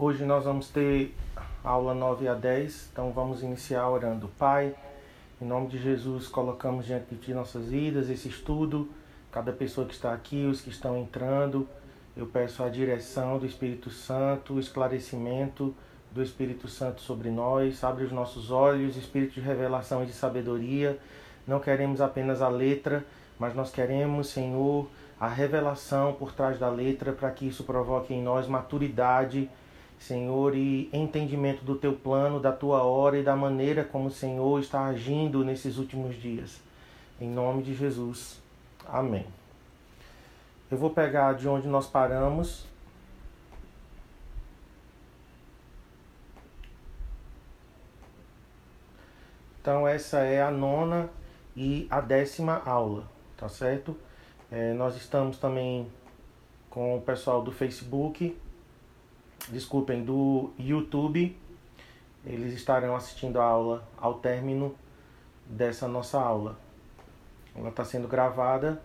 Hoje 0.00 0.24
nós 0.24 0.44
vamos 0.44 0.68
ter 0.68 1.12
aula 1.64 1.92
9 1.92 2.28
a 2.28 2.34
10, 2.34 2.90
então 2.92 3.10
vamos 3.10 3.42
iniciar 3.42 3.88
orando. 3.88 4.28
Pai, 4.38 4.72
em 5.42 5.44
nome 5.44 5.66
de 5.66 5.76
Jesus, 5.76 6.28
colocamos 6.28 6.86
diante 6.86 7.12
de 7.12 7.16
Ti 7.16 7.34
nossas 7.34 7.68
vidas, 7.68 8.08
esse 8.08 8.28
estudo, 8.28 8.88
cada 9.32 9.50
pessoa 9.50 9.88
que 9.88 9.92
está 9.92 10.14
aqui, 10.14 10.46
os 10.46 10.60
que 10.60 10.70
estão 10.70 10.96
entrando. 10.96 11.68
Eu 12.16 12.26
peço 12.26 12.62
a 12.62 12.68
direção 12.68 13.38
do 13.38 13.44
Espírito 13.44 13.90
Santo, 13.90 14.54
o 14.54 14.60
esclarecimento 14.60 15.74
do 16.12 16.22
Espírito 16.22 16.68
Santo 16.68 17.00
sobre 17.00 17.28
nós. 17.28 17.82
Abre 17.82 18.04
os 18.04 18.12
nossos 18.12 18.52
olhos, 18.52 18.96
Espírito 18.96 19.34
de 19.34 19.40
revelação 19.40 20.04
e 20.04 20.06
de 20.06 20.12
sabedoria. 20.12 20.96
Não 21.44 21.58
queremos 21.58 22.00
apenas 22.00 22.40
a 22.40 22.48
letra, 22.48 23.04
mas 23.36 23.52
nós 23.52 23.72
queremos, 23.72 24.28
Senhor, 24.28 24.88
a 25.18 25.26
revelação 25.26 26.12
por 26.12 26.32
trás 26.32 26.56
da 26.56 26.70
letra 26.70 27.12
para 27.12 27.32
que 27.32 27.48
isso 27.48 27.64
provoque 27.64 28.14
em 28.14 28.22
nós 28.22 28.46
maturidade 28.46 29.50
Senhor, 29.98 30.54
e 30.54 30.88
entendimento 30.92 31.64
do 31.64 31.74
teu 31.74 31.92
plano, 31.92 32.40
da 32.40 32.52
tua 32.52 32.82
hora 32.82 33.18
e 33.18 33.22
da 33.22 33.34
maneira 33.34 33.84
como 33.84 34.06
o 34.06 34.10
Senhor 34.10 34.60
está 34.60 34.86
agindo 34.86 35.44
nesses 35.44 35.76
últimos 35.76 36.14
dias. 36.16 36.60
Em 37.20 37.28
nome 37.28 37.62
de 37.62 37.74
Jesus. 37.74 38.40
Amém. 38.86 39.26
Eu 40.70 40.78
vou 40.78 40.90
pegar 40.90 41.32
de 41.34 41.48
onde 41.48 41.66
nós 41.66 41.86
paramos. 41.86 42.64
Então, 49.60 49.86
essa 49.86 50.20
é 50.20 50.40
a 50.40 50.50
nona 50.50 51.10
e 51.56 51.86
a 51.90 52.00
décima 52.00 52.62
aula, 52.64 53.04
tá 53.36 53.48
certo? 53.48 53.96
É, 54.50 54.72
nós 54.72 54.96
estamos 54.96 55.38
também 55.38 55.90
com 56.70 56.96
o 56.96 57.00
pessoal 57.02 57.42
do 57.42 57.50
Facebook 57.50 58.34
desculpem, 59.48 60.04
do 60.04 60.50
YouTube. 60.58 61.36
Eles 62.24 62.52
estarão 62.52 62.94
assistindo 62.94 63.40
a 63.40 63.44
aula 63.44 63.88
ao 63.96 64.14
término 64.14 64.74
dessa 65.46 65.88
nossa 65.88 66.20
aula. 66.20 66.58
Ela 67.54 67.70
está 67.70 67.84
sendo 67.84 68.06
gravada 68.06 68.80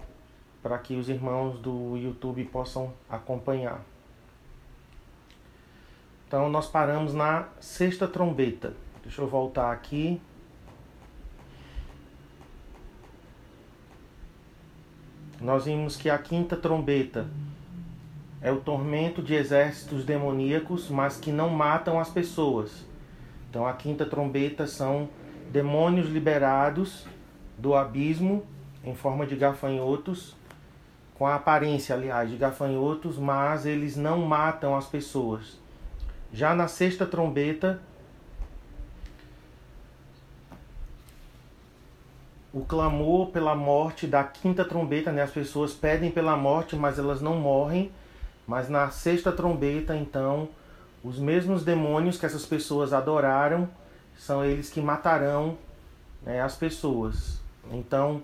para 0.61 0.77
que 0.77 0.95
os 0.95 1.09
irmãos 1.09 1.59
do 1.59 1.97
YouTube 1.97 2.45
possam 2.45 2.93
acompanhar. 3.09 3.81
Então 6.27 6.49
nós 6.49 6.67
paramos 6.67 7.13
na 7.13 7.49
sexta 7.59 8.07
trombeta. 8.07 8.73
Deixa 9.03 9.21
eu 9.21 9.27
voltar 9.27 9.71
aqui. 9.71 10.21
Nós 15.39 15.65
vimos 15.65 15.97
que 15.97 16.09
a 16.09 16.17
quinta 16.17 16.55
trombeta 16.55 17.27
é 18.43 18.51
o 18.51 18.57
tormento 18.57 19.21
de 19.21 19.33
exércitos 19.33 20.03
demoníacos, 20.03 20.89
mas 20.89 21.15
que 21.15 21.31
não 21.31 21.49
matam 21.49 21.97
as 21.97 22.09
pessoas. 22.09 22.85
Então 23.49 23.65
a 23.65 23.71
quinta 23.71 24.05
trombeta 24.05 24.67
são 24.67 25.07
demônios 25.49 26.09
liberados 26.09 27.07
do 27.57 27.73
abismo 27.73 28.43
em 28.83 28.93
forma 28.93 29.25
de 29.25 29.37
gafanhotos, 29.37 30.35
com 31.17 31.25
a 31.25 31.35
aparência, 31.35 31.95
aliás, 31.95 32.29
de 32.29 32.35
gafanhotos, 32.35 33.17
mas 33.17 33.65
eles 33.65 33.95
não 33.95 34.19
matam 34.19 34.75
as 34.75 34.87
pessoas. 34.87 35.57
Já 36.33 36.53
na 36.53 36.67
sexta 36.67 37.05
trombeta, 37.05 37.79
o 42.51 42.65
clamor 42.65 43.27
pela 43.27 43.55
morte 43.55 44.05
da 44.05 44.21
quinta 44.21 44.65
trombeta, 44.65 45.13
né? 45.13 45.21
As 45.21 45.31
pessoas 45.31 45.73
pedem 45.73 46.11
pela 46.11 46.35
morte, 46.35 46.75
mas 46.75 46.99
elas 46.99 47.21
não 47.21 47.37
morrem 47.39 47.89
mas 48.47 48.69
na 48.69 48.89
sexta 48.89 49.31
trombeta, 49.31 49.95
então, 49.95 50.49
os 51.03 51.17
mesmos 51.19 51.63
demônios 51.63 52.17
que 52.17 52.25
essas 52.25 52.45
pessoas 52.45 52.93
adoraram 52.93 53.67
são 54.17 54.43
eles 54.43 54.69
que 54.69 54.81
matarão 54.81 55.57
né, 56.21 56.41
as 56.41 56.55
pessoas. 56.55 57.41
Então, 57.71 58.21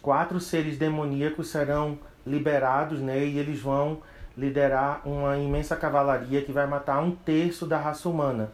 quatro 0.00 0.40
seres 0.40 0.78
demoníacos 0.78 1.48
serão 1.48 1.98
liberados 2.26 3.00
né, 3.00 3.24
e 3.24 3.38
eles 3.38 3.60
vão 3.60 4.02
liderar 4.36 5.06
uma 5.06 5.36
imensa 5.36 5.76
cavalaria 5.76 6.42
que 6.42 6.52
vai 6.52 6.66
matar 6.66 7.00
um 7.00 7.10
terço 7.10 7.66
da 7.66 7.78
raça 7.78 8.08
humana. 8.08 8.50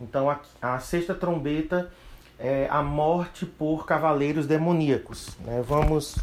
Então, 0.00 0.30
a, 0.30 0.40
a 0.60 0.78
sexta 0.78 1.14
trombeta 1.14 1.90
é 2.38 2.66
a 2.70 2.82
morte 2.82 3.46
por 3.46 3.86
cavaleiros 3.86 4.46
demoníacos. 4.46 5.36
Né? 5.40 5.62
Vamos, 5.66 6.18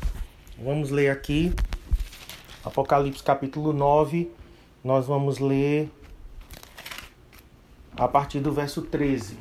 vamos 0.57 0.89
ler 0.89 1.09
aqui 1.09 1.53
Apocalipse 2.61 3.23
capítulo 3.23 3.71
9, 3.71 4.29
nós 4.83 5.07
vamos 5.07 5.39
ler 5.39 5.89
a 7.95 8.05
partir 8.05 8.41
do 8.41 8.51
verso 8.51 8.81
13. 8.81 9.37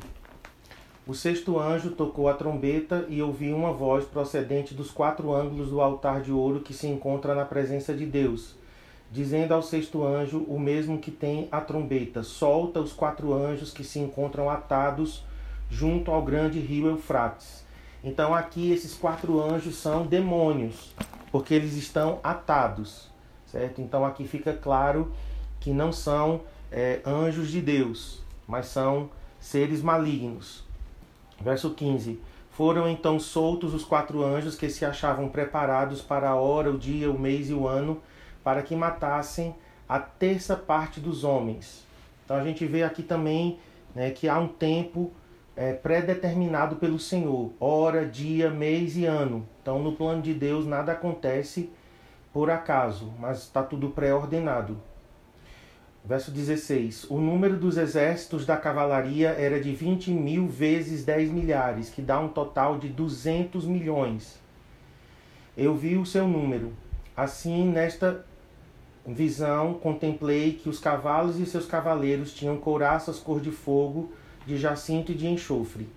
O 1.05 1.13
sexto 1.13 1.59
anjo 1.59 1.91
tocou 1.91 2.29
a 2.29 2.33
trombeta 2.33 3.05
e 3.09 3.21
ouvi 3.21 3.51
uma 3.51 3.73
voz 3.73 4.05
procedente 4.05 4.73
dos 4.73 4.89
quatro 4.89 5.33
ângulos 5.33 5.69
do 5.69 5.81
altar 5.81 6.21
de 6.21 6.31
ouro 6.31 6.61
que 6.61 6.73
se 6.73 6.87
encontra 6.87 7.35
na 7.35 7.43
presença 7.43 7.93
de 7.93 8.05
Deus, 8.05 8.55
dizendo 9.11 9.53
ao 9.53 9.61
sexto 9.61 10.01
anjo, 10.01 10.45
o 10.47 10.57
mesmo 10.57 10.97
que 10.97 11.11
tem 11.11 11.49
a 11.51 11.59
trombeta: 11.59 12.23
Solta 12.23 12.79
os 12.79 12.93
quatro 12.93 13.33
anjos 13.33 13.73
que 13.73 13.83
se 13.83 13.99
encontram 13.99 14.49
atados 14.49 15.25
junto 15.69 16.09
ao 16.09 16.21
grande 16.21 16.61
rio 16.61 16.87
Eufrates. 16.87 17.65
Então 18.01 18.33
aqui 18.33 18.71
esses 18.71 18.95
quatro 18.95 19.41
anjos 19.41 19.75
são 19.75 20.07
demônios, 20.07 20.95
porque 21.33 21.53
eles 21.53 21.75
estão 21.75 22.19
atados 22.23 23.08
certo? 23.51 23.81
Então 23.81 24.05
aqui 24.05 24.27
fica 24.27 24.53
claro 24.53 25.11
que 25.59 25.71
não 25.71 25.91
são 25.91 26.41
é, 26.71 27.01
anjos 27.05 27.49
de 27.49 27.61
Deus, 27.61 28.21
mas 28.47 28.67
são 28.67 29.09
seres 29.39 29.81
malignos. 29.81 30.63
Verso 31.41 31.71
15: 31.71 32.19
Foram 32.51 32.87
então 32.87 33.19
soltos 33.19 33.73
os 33.73 33.83
quatro 33.83 34.23
anjos 34.23 34.55
que 34.55 34.69
se 34.69 34.85
achavam 34.85 35.29
preparados 35.29 36.01
para 36.01 36.29
a 36.29 36.35
hora, 36.35 36.71
o 36.71 36.77
dia, 36.77 37.11
o 37.11 37.19
mês 37.19 37.49
e 37.49 37.53
o 37.53 37.67
ano, 37.67 38.01
para 38.43 38.61
que 38.61 38.75
matassem 38.75 39.55
a 39.87 39.99
terça 39.99 40.55
parte 40.55 40.99
dos 40.99 41.23
homens. 41.23 41.85
Então 42.23 42.37
a 42.37 42.43
gente 42.43 42.65
vê 42.65 42.83
aqui 42.83 43.01
também 43.01 43.57
né, 43.95 44.11
que 44.11 44.29
há 44.29 44.37
um 44.37 44.47
tempo 44.47 45.11
é, 45.55 45.73
pré-determinado 45.73 46.75
pelo 46.75 46.99
Senhor, 46.99 47.51
hora, 47.59 48.05
dia, 48.05 48.49
mês 48.49 48.95
e 48.95 49.05
ano. 49.05 49.47
Então 49.61 49.81
no 49.81 49.93
plano 49.93 50.21
de 50.21 50.33
Deus 50.33 50.65
nada 50.65 50.91
acontece 50.91 51.71
por 52.33 52.49
acaso, 52.49 53.11
mas 53.19 53.39
está 53.39 53.63
tudo 53.63 53.89
pré-ordenado. 53.89 54.77
Verso 56.03 56.31
16: 56.31 57.05
O 57.09 57.19
número 57.19 57.57
dos 57.57 57.77
exércitos 57.77 58.45
da 58.45 58.57
cavalaria 58.57 59.29
era 59.29 59.59
de 59.59 59.73
20 59.73 60.11
mil 60.11 60.47
vezes 60.47 61.03
10 61.03 61.31
milhares, 61.31 61.89
que 61.89 62.01
dá 62.01 62.19
um 62.19 62.29
total 62.29 62.79
de 62.79 62.87
200 62.87 63.65
milhões. 63.65 64.39
Eu 65.57 65.75
vi 65.75 65.97
o 65.97 66.05
seu 66.05 66.27
número. 66.27 66.73
Assim, 67.15 67.69
nesta 67.69 68.25
visão, 69.05 69.73
contemplei 69.73 70.53
que 70.53 70.69
os 70.69 70.79
cavalos 70.79 71.37
e 71.39 71.45
seus 71.45 71.65
cavaleiros 71.65 72.33
tinham 72.33 72.57
couraças 72.57 73.19
cor 73.19 73.41
de 73.41 73.51
fogo, 73.51 74.11
de 74.45 74.57
jacinto 74.57 75.11
e 75.11 75.15
de 75.15 75.27
enxofre. 75.27 75.89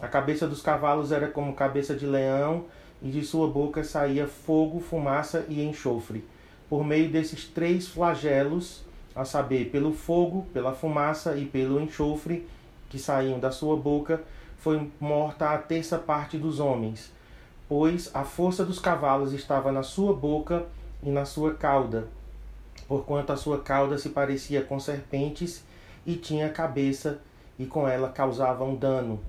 A 0.00 0.08
cabeça 0.08 0.48
dos 0.48 0.60
cavalos 0.60 1.12
era 1.12 1.28
como 1.28 1.54
cabeça 1.54 1.94
de 1.94 2.06
leão, 2.06 2.64
e 3.04 3.10
de 3.10 3.22
sua 3.22 3.46
boca 3.46 3.84
saía 3.84 4.26
fogo, 4.26 4.80
fumaça 4.80 5.44
e 5.46 5.62
enxofre. 5.62 6.24
Por 6.70 6.82
meio 6.82 7.10
desses 7.10 7.44
três 7.44 7.86
flagelos, 7.86 8.82
a 9.14 9.26
saber, 9.26 9.70
pelo 9.70 9.92
fogo, 9.92 10.46
pela 10.54 10.72
fumaça 10.72 11.36
e 11.36 11.44
pelo 11.44 11.78
enxofre 11.80 12.48
que 12.88 12.98
saíam 12.98 13.38
da 13.38 13.50
sua 13.50 13.76
boca, 13.76 14.22
foi 14.58 14.90
morta 14.98 15.50
a 15.50 15.58
terça 15.58 15.98
parte 15.98 16.38
dos 16.38 16.58
homens, 16.58 17.12
pois 17.68 18.10
a 18.14 18.24
força 18.24 18.64
dos 18.64 18.78
cavalos 18.78 19.34
estava 19.34 19.70
na 19.70 19.82
sua 19.82 20.14
boca 20.14 20.64
e 21.02 21.10
na 21.10 21.26
sua 21.26 21.54
cauda, 21.54 22.08
porquanto 22.88 23.32
a 23.32 23.36
sua 23.36 23.60
cauda 23.60 23.98
se 23.98 24.08
parecia 24.08 24.62
com 24.62 24.80
serpentes 24.80 25.62
e 26.06 26.16
tinha 26.16 26.48
cabeça, 26.48 27.20
e 27.58 27.66
com 27.66 27.86
ela 27.86 28.08
causavam 28.08 28.74
dano. 28.74 29.20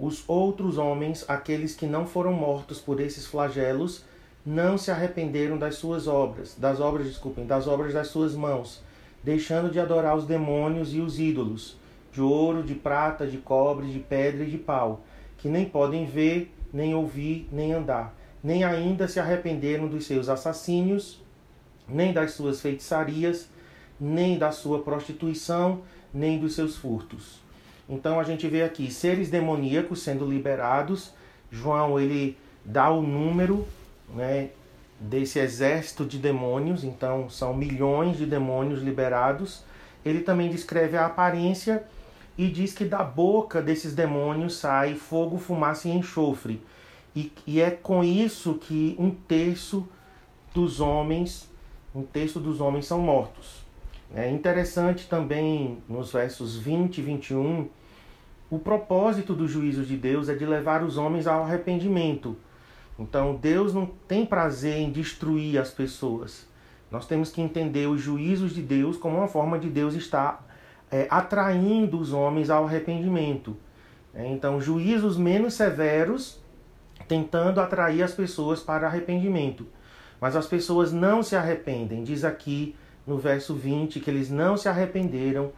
Os 0.00 0.22
outros 0.28 0.78
homens, 0.78 1.24
aqueles 1.26 1.74
que 1.74 1.84
não 1.84 2.06
foram 2.06 2.32
mortos 2.32 2.80
por 2.80 3.00
esses 3.00 3.26
flagelos, 3.26 4.04
não 4.46 4.78
se 4.78 4.92
arrependeram 4.92 5.58
das 5.58 5.74
suas 5.74 6.06
obras, 6.06 6.54
das 6.56 6.78
obras, 6.78 7.08
desculpem, 7.08 7.44
das 7.44 7.66
obras 7.66 7.92
das 7.92 8.06
suas 8.06 8.32
mãos, 8.32 8.80
deixando 9.24 9.70
de 9.70 9.80
adorar 9.80 10.16
os 10.16 10.24
demônios 10.24 10.94
e 10.94 11.00
os 11.00 11.18
ídolos, 11.18 11.76
de 12.12 12.20
ouro, 12.20 12.62
de 12.62 12.76
prata, 12.76 13.26
de 13.26 13.38
cobre, 13.38 13.88
de 13.88 13.98
pedra 13.98 14.44
e 14.44 14.50
de 14.50 14.58
pau, 14.58 15.00
que 15.36 15.48
nem 15.48 15.64
podem 15.64 16.06
ver, 16.06 16.54
nem 16.72 16.94
ouvir, 16.94 17.48
nem 17.50 17.72
andar, 17.72 18.14
nem 18.42 18.62
ainda 18.62 19.08
se 19.08 19.18
arrependeram 19.18 19.88
dos 19.88 20.06
seus 20.06 20.28
assassínios, 20.28 21.20
nem 21.88 22.12
das 22.12 22.32
suas 22.32 22.60
feitiçarias, 22.60 23.50
nem 24.00 24.38
da 24.38 24.52
sua 24.52 24.80
prostituição, 24.80 25.82
nem 26.14 26.38
dos 26.38 26.54
seus 26.54 26.76
furtos. 26.76 27.47
Então 27.88 28.20
a 28.20 28.24
gente 28.24 28.46
vê 28.48 28.62
aqui 28.62 28.90
seres 28.90 29.30
demoníacos 29.30 30.02
sendo 30.02 30.26
liberados. 30.26 31.12
João 31.50 31.98
ele 31.98 32.36
dá 32.64 32.90
o 32.90 33.00
número 33.00 33.66
né, 34.14 34.50
desse 35.00 35.38
exército 35.38 36.04
de 36.04 36.18
demônios, 36.18 36.84
então 36.84 37.30
são 37.30 37.54
milhões 37.54 38.18
de 38.18 38.26
demônios 38.26 38.82
liberados. 38.82 39.64
ele 40.04 40.20
também 40.20 40.50
descreve 40.50 40.96
a 40.96 41.06
aparência 41.06 41.84
e 42.36 42.48
diz 42.48 42.72
que 42.72 42.84
da 42.84 43.02
boca 43.02 43.60
desses 43.60 43.94
demônios 43.94 44.56
sai 44.56 44.94
fogo, 44.94 45.38
fumaça 45.38 45.88
e 45.88 45.90
enxofre. 45.90 46.62
E, 47.16 47.32
e 47.46 47.60
é 47.60 47.70
com 47.70 48.04
isso 48.04 48.54
que 48.54 48.94
um 48.98 49.10
terço 49.10 49.88
dos 50.54 50.78
homens, 50.78 51.48
um 51.94 52.02
terço 52.02 52.38
dos 52.38 52.60
homens 52.60 52.86
são 52.86 53.00
mortos. 53.00 53.67
É 54.14 54.30
interessante 54.30 55.06
também 55.06 55.82
nos 55.88 56.12
versos 56.12 56.56
20 56.56 56.98
e 56.98 57.02
21, 57.02 57.68
o 58.50 58.58
propósito 58.58 59.34
do 59.34 59.46
juízo 59.46 59.84
de 59.84 59.96
Deus 59.96 60.28
é 60.28 60.34
de 60.34 60.46
levar 60.46 60.82
os 60.82 60.96
homens 60.96 61.26
ao 61.26 61.42
arrependimento. 61.42 62.36
Então 62.98 63.34
Deus 63.36 63.74
não 63.74 63.86
tem 64.08 64.24
prazer 64.24 64.78
em 64.78 64.90
destruir 64.90 65.58
as 65.58 65.70
pessoas. 65.70 66.48
Nós 66.90 67.06
temos 67.06 67.30
que 67.30 67.42
entender 67.42 67.86
os 67.86 68.00
juízos 68.00 68.54
de 68.54 68.62
Deus 68.62 68.96
como 68.96 69.18
uma 69.18 69.28
forma 69.28 69.58
de 69.58 69.68
Deus 69.68 69.94
estar 69.94 70.46
é, 70.90 71.06
atraindo 71.10 72.00
os 72.00 72.14
homens 72.14 72.48
ao 72.48 72.64
arrependimento. 72.64 73.54
É, 74.14 74.26
então, 74.26 74.58
juízos 74.58 75.18
menos 75.18 75.52
severos, 75.52 76.40
tentando 77.06 77.60
atrair 77.60 78.02
as 78.02 78.12
pessoas 78.12 78.60
para 78.60 78.86
arrependimento. 78.86 79.66
Mas 80.18 80.34
as 80.34 80.46
pessoas 80.46 80.90
não 80.90 81.22
se 81.22 81.36
arrependem. 81.36 82.02
Diz 82.02 82.24
aqui 82.24 82.74
no 83.08 83.16
verso 83.16 83.54
20 83.54 83.98
que 84.00 84.10
eles 84.10 84.30
não 84.30 84.56
se 84.56 84.68
arrependeram 84.68 85.50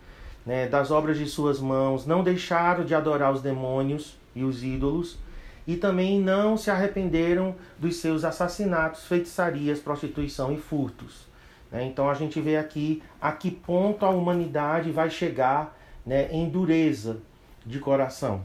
né, 0.46 0.68
das 0.68 0.90
obras 0.90 1.18
de 1.18 1.26
suas 1.26 1.60
mãos, 1.60 2.06
não 2.06 2.22
deixaram 2.22 2.84
de 2.84 2.94
adorar 2.94 3.32
os 3.32 3.42
demônios 3.42 4.16
e 4.34 4.44
os 4.44 4.62
ídolos, 4.62 5.18
e 5.66 5.76
também 5.76 6.20
não 6.20 6.56
se 6.56 6.70
arrependeram 6.70 7.54
dos 7.78 7.96
seus 7.96 8.24
assassinatos, 8.24 9.04
feitiçarias, 9.04 9.80
prostituição 9.80 10.52
e 10.52 10.56
furtos. 10.56 11.26
Né? 11.70 11.84
Então 11.84 12.08
a 12.08 12.14
gente 12.14 12.40
vê 12.40 12.56
aqui 12.56 13.02
a 13.20 13.32
que 13.32 13.50
ponto 13.50 14.06
a 14.06 14.10
humanidade 14.10 14.90
vai 14.90 15.10
chegar 15.10 15.76
né, 16.06 16.28
em 16.32 16.48
dureza 16.48 17.18
de 17.66 17.78
coração. 17.78 18.44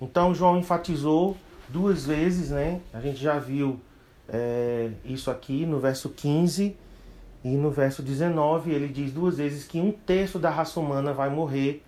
Então 0.00 0.34
João 0.34 0.58
enfatizou 0.58 1.36
duas 1.68 2.06
vezes, 2.06 2.50
né? 2.50 2.80
a 2.92 3.00
gente 3.00 3.20
já 3.20 3.38
viu 3.38 3.80
é, 4.28 4.90
isso 5.04 5.30
aqui 5.30 5.66
no 5.66 5.80
verso 5.80 6.10
15 6.10 6.76
e 7.44 7.48
no 7.56 7.70
verso 7.70 8.02
19, 8.02 8.70
ele 8.70 8.88
diz 8.88 9.12
duas 9.12 9.38
vezes 9.38 9.64
que 9.64 9.80
um 9.80 9.90
terço 9.90 10.38
da 10.38 10.50
raça 10.50 10.78
humana 10.78 11.12
vai 11.12 11.28
morrer 11.28 11.82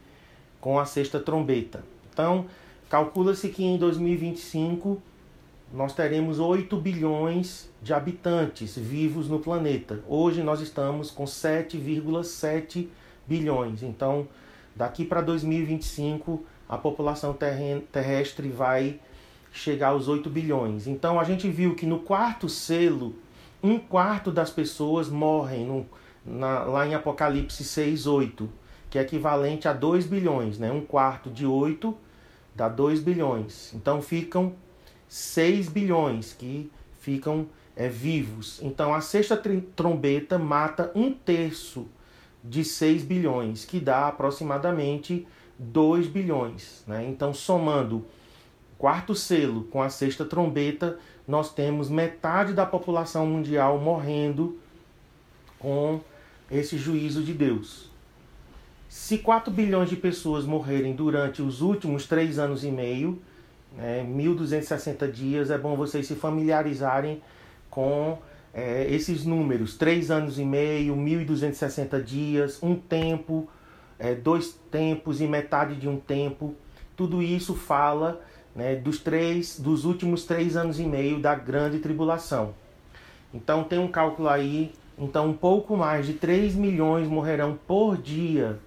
com 0.60 0.78
a 0.78 0.84
sexta 0.84 1.20
trombeta. 1.20 1.84
Então, 2.12 2.46
calcula-se 2.88 3.48
que 3.50 3.64
em 3.64 3.76
2025 3.78 5.00
nós 5.72 5.92
teremos 5.92 6.38
8 6.38 6.76
bilhões 6.76 7.70
de 7.82 7.92
habitantes 7.92 8.76
vivos 8.76 9.28
no 9.28 9.38
planeta. 9.38 10.02
Hoje 10.08 10.42
nós 10.42 10.60
estamos 10.60 11.10
com 11.10 11.24
7,7 11.24 12.88
bilhões. 13.26 13.82
Então, 13.82 14.28
daqui 14.74 15.04
para 15.04 15.20
2025, 15.20 16.44
a 16.68 16.78
população 16.78 17.36
terrestre 17.92 18.48
vai 18.48 19.00
chegar 19.52 19.88
aos 19.88 20.08
8 20.08 20.28
bilhões. 20.30 20.86
Então, 20.86 21.18
a 21.18 21.24
gente 21.24 21.48
viu 21.48 21.74
que 21.74 21.86
no 21.86 22.00
quarto 22.00 22.48
selo, 22.48 23.14
um 23.64 23.78
quarto 23.78 24.30
das 24.30 24.50
pessoas 24.50 25.08
morrem 25.08 25.66
no, 25.66 25.86
na, 26.24 26.62
lá 26.64 26.86
em 26.86 26.94
Apocalipse 26.94 27.64
6, 27.64 28.06
8, 28.06 28.48
que 28.90 28.98
é 28.98 29.02
equivalente 29.02 29.66
a 29.66 29.72
2 29.72 30.06
bilhões. 30.06 30.58
Né? 30.58 30.70
Um 30.70 30.82
quarto 30.82 31.30
de 31.30 31.46
8 31.46 31.96
dá 32.54 32.68
2 32.68 33.00
bilhões. 33.00 33.72
Então, 33.74 34.00
ficam 34.00 34.52
6 35.08 35.68
bilhões 35.68 36.32
que 36.32 36.70
ficam 37.00 37.46
é, 37.76 37.88
vivos. 37.88 38.60
Então 38.62 38.94
a 38.94 39.00
sexta 39.00 39.40
trombeta 39.76 40.38
mata 40.38 40.90
um 40.94 41.12
terço 41.12 41.86
de 42.42 42.64
6 42.64 43.02
bilhões, 43.02 43.64
que 43.64 43.80
dá 43.80 44.08
aproximadamente 44.08 45.26
2 45.58 46.06
bilhões. 46.06 46.84
Né? 46.86 47.06
Então, 47.06 47.32
somando 47.32 48.04
quarto 48.76 49.14
selo 49.14 49.64
com 49.64 49.80
a 49.80 49.88
sexta 49.88 50.24
trombeta, 50.24 50.98
nós 51.26 51.52
temos 51.52 51.88
metade 51.88 52.52
da 52.52 52.66
população 52.66 53.26
mundial 53.26 53.78
morrendo 53.78 54.58
com 55.58 56.00
esse 56.50 56.76
juízo 56.76 57.22
de 57.22 57.32
Deus. 57.32 57.90
Se 58.88 59.18
4 59.18 59.52
bilhões 59.52 59.88
de 59.88 59.96
pessoas 59.96 60.44
morrerem 60.44 60.94
durante 60.94 61.42
os 61.42 61.62
últimos 61.62 62.06
três 62.06 62.38
anos 62.38 62.62
e 62.62 62.70
meio, 62.70 63.20
né, 63.76 64.06
1.260 64.08 65.10
dias, 65.10 65.50
é 65.50 65.58
bom 65.58 65.74
vocês 65.74 66.06
se 66.06 66.14
familiarizarem 66.14 67.20
com 67.68 68.18
é, 68.52 68.86
esses 68.88 69.24
números: 69.24 69.76
3 69.76 70.10
anos 70.10 70.38
e 70.38 70.44
meio, 70.44 70.94
1.260 70.94 72.02
dias, 72.04 72.62
um 72.62 72.76
tempo, 72.76 73.48
é, 73.98 74.14
dois 74.14 74.52
tempos 74.70 75.20
e 75.20 75.26
metade 75.26 75.74
de 75.76 75.88
um 75.88 75.98
tempo. 75.98 76.54
Tudo 76.96 77.20
isso 77.20 77.54
fala 77.54 78.22
né, 78.54 78.76
dos, 78.76 78.98
três, 79.00 79.58
dos 79.58 79.84
últimos 79.84 80.24
três 80.24 80.56
anos 80.56 80.78
e 80.78 80.84
meio 80.84 81.18
da 81.18 81.34
grande 81.34 81.78
tribulação. 81.78 82.54
Então 83.32 83.64
tem 83.64 83.78
um 83.78 83.88
cálculo 83.88 84.28
aí, 84.28 84.72
então 84.98 85.28
um 85.28 85.34
pouco 85.34 85.76
mais 85.76 86.06
de 86.06 86.14
3 86.14 86.54
milhões 86.54 87.08
morrerão 87.08 87.58
por 87.66 87.96
dia, 87.96 88.58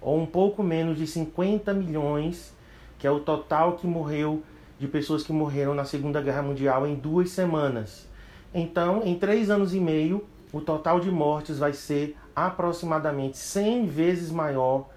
ou 0.00 0.20
um 0.20 0.26
pouco 0.26 0.62
menos 0.62 0.98
de 0.98 1.06
50 1.06 1.72
milhões, 1.72 2.54
que 2.98 3.06
é 3.06 3.10
o 3.10 3.20
total 3.20 3.76
que 3.76 3.86
morreu 3.86 4.42
de 4.78 4.86
pessoas 4.86 5.22
que 5.22 5.32
morreram 5.32 5.74
na 5.74 5.84
Segunda 5.84 6.20
Guerra 6.20 6.42
Mundial 6.42 6.86
em 6.86 6.94
duas 6.94 7.30
semanas. 7.30 8.06
Então, 8.52 9.02
em 9.04 9.18
três 9.18 9.48
anos 9.48 9.74
e 9.74 9.80
meio, 9.80 10.26
o 10.52 10.60
total 10.60 11.00
de 11.00 11.10
mortes 11.10 11.58
vai 11.58 11.72
ser 11.72 12.16
aproximadamente 12.34 13.38
100 13.38 13.86
vezes 13.86 14.30
maior 14.30 14.88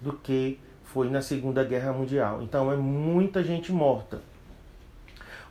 do 0.00 0.12
que 0.12 0.58
foi 0.96 1.10
na 1.10 1.20
Segunda 1.20 1.62
Guerra 1.62 1.92
Mundial. 1.92 2.40
Então, 2.40 2.72
é 2.72 2.76
muita 2.76 3.44
gente 3.44 3.70
morta. 3.70 4.22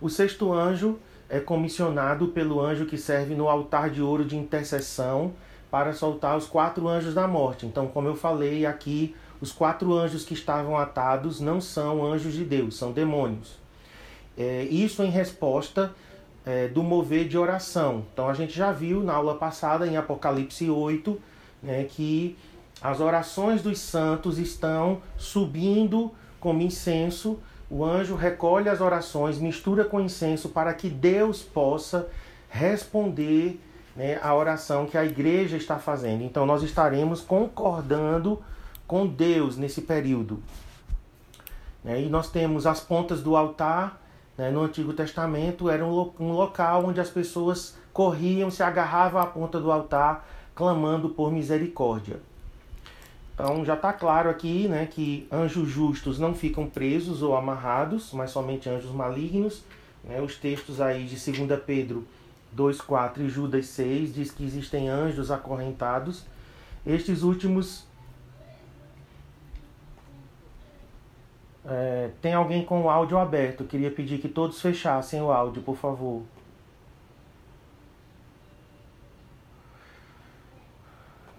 O 0.02 0.10
sexto 0.10 0.52
anjo 0.52 0.98
é 1.30 1.40
comissionado 1.40 2.30
pelo 2.30 2.60
anjo 2.60 2.88
que 2.88 2.98
serve 2.98 3.36
no 3.36 3.48
altar 3.48 3.92
de 3.92 4.02
ouro 4.02 4.26
de 4.26 4.36
intercessão 4.36 5.34
para 5.70 5.94
soltar 5.94 6.36
os 6.36 6.48
quatro 6.48 6.88
anjos 6.88 7.14
da 7.14 7.28
morte. 7.28 7.68
Então, 7.68 7.86
como 7.86 8.08
eu 8.08 8.16
falei 8.16 8.66
aqui, 8.66 9.16
os 9.40 9.52
quatro 9.52 9.94
anjos 9.94 10.26
que 10.26 10.34
estavam 10.34 10.76
atados 10.76 11.40
não 11.40 11.62
são 11.62 12.04
anjos 12.04 12.34
de 12.34 12.44
Deus, 12.44 12.76
são 12.76 12.92
demônios. 12.92 13.60
É, 14.36 14.64
isso 14.64 15.04
em 15.04 15.12
resposta 15.12 15.94
é, 16.44 16.68
do 16.68 16.82
mover 16.82 17.28
de 17.28 17.38
oração. 17.38 18.04
Então 18.12 18.28
a 18.28 18.34
gente 18.34 18.52
já 18.52 18.72
viu 18.72 19.04
na 19.04 19.14
aula 19.14 19.36
passada, 19.36 19.86
em 19.86 19.96
Apocalipse 19.96 20.68
8, 20.68 21.22
né, 21.62 21.84
que 21.84 22.36
as 22.82 23.00
orações 23.00 23.62
dos 23.62 23.80
santos 23.80 24.38
estão 24.38 25.02
subindo 25.18 26.12
como 26.40 26.62
incenso. 26.62 27.40
O 27.70 27.84
anjo 27.84 28.16
recolhe 28.16 28.70
as 28.70 28.82
orações, 28.82 29.40
mistura 29.40 29.84
com 29.84 30.00
incenso 30.00 30.50
para 30.50 30.74
que 30.74 30.90
Deus 30.90 31.42
possa 31.42 32.08
responder 32.50 33.60
né, 33.96 34.20
a 34.22 34.36
oração 34.36 34.86
que 34.86 34.98
a 34.98 35.06
igreja 35.06 35.58
está 35.58 35.80
fazendo. 35.80 36.24
Então 36.24 36.46
nós 36.46 36.64
estaremos 36.64 37.22
concordando 37.22 38.42
com 38.88 39.08
Deus 39.08 39.58
nesse 39.58 39.82
período. 39.82 40.42
Né, 41.84 42.02
e 42.04 42.10
nós 42.10 42.30
temos 42.30 42.68
as 42.68 42.80
pontas 42.80 43.22
do 43.22 43.36
altar 43.36 44.00
né? 44.38 44.52
No 44.52 44.64
Antigo 44.64 44.94
Testamento 44.94 45.70
era 45.70 45.86
um, 45.86 46.12
um 46.20 46.32
local 46.32 46.86
onde 46.86 47.00
as 47.00 47.10
pessoas 47.10 47.78
corriam, 47.94 48.52
se 48.52 48.62
agarravam 48.62 49.22
à 49.22 49.26
ponta 49.26 49.60
do 49.60 49.72
altar, 49.72 50.28
clamando 50.54 51.10
por 51.10 51.32
misericórdia. 51.32 52.20
Então 53.36 53.66
já 53.66 53.74
está 53.74 53.92
claro 53.92 54.30
aqui 54.30 54.66
né, 54.70 54.86
que 54.86 55.28
anjos 55.30 55.68
justos 55.68 56.18
não 56.18 56.34
ficam 56.34 56.68
presos 56.68 57.22
ou 57.22 57.36
amarrados, 57.36 58.14
mas 58.14 58.32
somente 58.32 58.70
anjos 58.70 58.92
malignos. 58.92 59.62
Né? 60.06 60.22
Os 60.22 60.38
textos 60.38 60.80
aí 60.80 61.04
de 61.04 61.16
2 61.16 61.62
Pedro 61.66 62.08
2,4 62.56 63.20
e 63.20 63.30
Judas 63.30 63.66
6 63.68 64.16
diz 64.16 64.32
que 64.32 64.46
existem 64.46 64.88
anjos 64.88 65.30
acorrentados. 65.32 66.26
Estes 66.86 67.24
últimos 67.24 67.86
É, 71.68 72.12
tem 72.22 72.34
alguém 72.34 72.64
com 72.64 72.84
o 72.84 72.90
áudio 72.90 73.18
aberto. 73.18 73.64
Queria 73.64 73.90
pedir 73.90 74.20
que 74.20 74.30
todos 74.30 74.62
fechassem 74.62 75.22
o 75.22 75.32
áudio, 75.32 75.64
por 75.64 75.76
favor. 75.76 76.22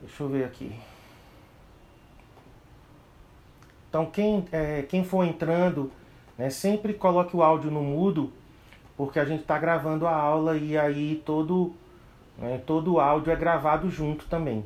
Deixa 0.03 0.23
eu 0.23 0.29
ver 0.29 0.45
aqui. 0.45 0.77
Então, 3.97 4.05
quem, 4.05 4.45
é, 4.53 4.83
quem 4.83 5.03
for 5.03 5.25
entrando, 5.25 5.91
né, 6.37 6.51
sempre 6.51 6.93
coloque 6.93 7.35
o 7.35 7.43
áudio 7.43 7.71
no 7.71 7.83
mudo, 7.83 8.31
porque 8.95 9.19
a 9.19 9.25
gente 9.25 9.41
está 9.41 9.59
gravando 9.59 10.07
a 10.07 10.15
aula 10.15 10.55
e 10.55 10.77
aí 10.77 11.23
todo, 11.25 11.73
né, 12.37 12.61
todo 12.67 12.93
o 12.93 13.01
áudio 13.01 13.33
é 13.33 13.37
gravado 13.37 13.91
junto 13.91 14.27
também. 14.27 14.63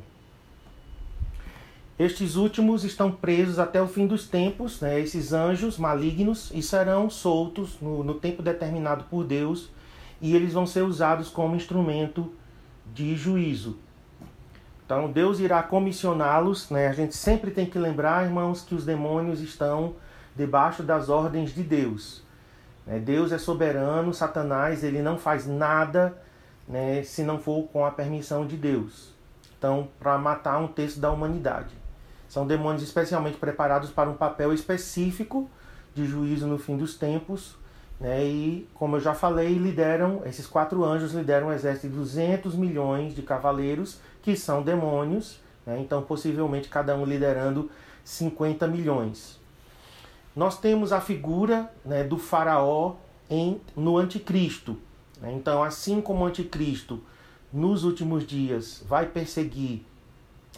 Estes 1.97 2.35
últimos 2.35 2.83
estão 2.83 3.13
presos 3.13 3.61
até 3.61 3.81
o 3.81 3.87
fim 3.87 4.05
dos 4.05 4.27
tempos, 4.27 4.81
né, 4.81 4.99
esses 4.99 5.33
anjos 5.33 5.79
malignos, 5.79 6.51
e 6.53 6.61
serão 6.61 7.09
soltos 7.09 7.81
no, 7.81 8.03
no 8.03 8.15
tempo 8.15 8.43
determinado 8.43 9.05
por 9.05 9.23
Deus, 9.23 9.71
e 10.21 10.35
eles 10.35 10.55
vão 10.55 10.67
ser 10.67 10.83
usados 10.83 11.29
como 11.29 11.55
instrumento 11.55 12.33
de 12.93 13.15
juízo. 13.15 13.79
Então 14.91 15.09
Deus 15.09 15.39
irá 15.39 15.63
comissioná-los, 15.63 16.69
né? 16.69 16.89
A 16.89 16.93
gente 16.93 17.15
sempre 17.15 17.53
tem 17.53 17.65
que 17.65 17.79
lembrar, 17.79 18.25
irmãos, 18.25 18.63
que 18.63 18.75
os 18.75 18.85
demônios 18.85 19.41
estão 19.41 19.95
debaixo 20.35 20.83
das 20.83 21.09
ordens 21.09 21.55
de 21.55 21.63
Deus. 21.63 22.25
Né? 22.85 22.99
Deus 22.99 23.31
é 23.31 23.39
soberano, 23.39 24.13
Satanás 24.13 24.83
ele 24.83 25.01
não 25.01 25.17
faz 25.17 25.47
nada 25.47 26.21
né, 26.67 27.05
se 27.05 27.23
não 27.23 27.39
for 27.39 27.69
com 27.69 27.87
a 27.87 27.93
permissão 27.93 28.45
de 28.45 28.57
Deus. 28.57 29.15
Então, 29.57 29.87
para 30.01 30.19
matar 30.19 30.59
um 30.59 30.67
terço 30.67 30.99
da 30.99 31.13
humanidade. 31.13 31.73
São 32.29 32.45
demônios 32.45 32.83
especialmente 32.83 33.39
preparados 33.39 33.93
para 33.93 34.11
um 34.11 34.15
papel 34.15 34.53
específico 34.53 35.49
de 35.95 36.05
juízo 36.05 36.49
no 36.49 36.59
fim 36.59 36.77
dos 36.77 36.97
tempos. 36.97 37.57
Né? 38.01 38.25
E, 38.25 38.69
como 38.75 38.97
eu 38.97 39.01
já 39.01 39.13
falei, 39.13 39.53
lideram, 39.55 40.23
esses 40.25 40.47
quatro 40.47 40.83
anjos 40.83 41.13
lideram 41.13 41.49
um 41.49 41.53
exército 41.53 41.89
de 41.89 41.95
200 41.95 42.55
milhões 42.55 43.15
de 43.15 43.21
cavaleiros, 43.21 44.01
que 44.23 44.35
são 44.35 44.63
demônios. 44.63 45.39
Né? 45.67 45.79
Então, 45.81 46.03
possivelmente, 46.03 46.69
cada 46.69 46.97
um 46.97 47.05
liderando 47.05 47.71
50 48.03 48.67
milhões. 48.67 49.39
Nós 50.35 50.59
temos 50.59 50.93
a 50.93 51.01
figura 51.01 51.71
né, 51.85 52.03
do 52.03 52.17
faraó 52.17 52.95
em, 53.29 53.61
no 53.77 53.99
anticristo. 53.99 54.79
Né? 55.21 55.33
Então, 55.35 55.63
assim 55.63 56.01
como 56.01 56.25
o 56.25 56.27
anticristo 56.27 57.03
nos 57.53 57.85
últimos 57.85 58.27
dias 58.27 58.83
vai 58.89 59.07
perseguir 59.07 59.85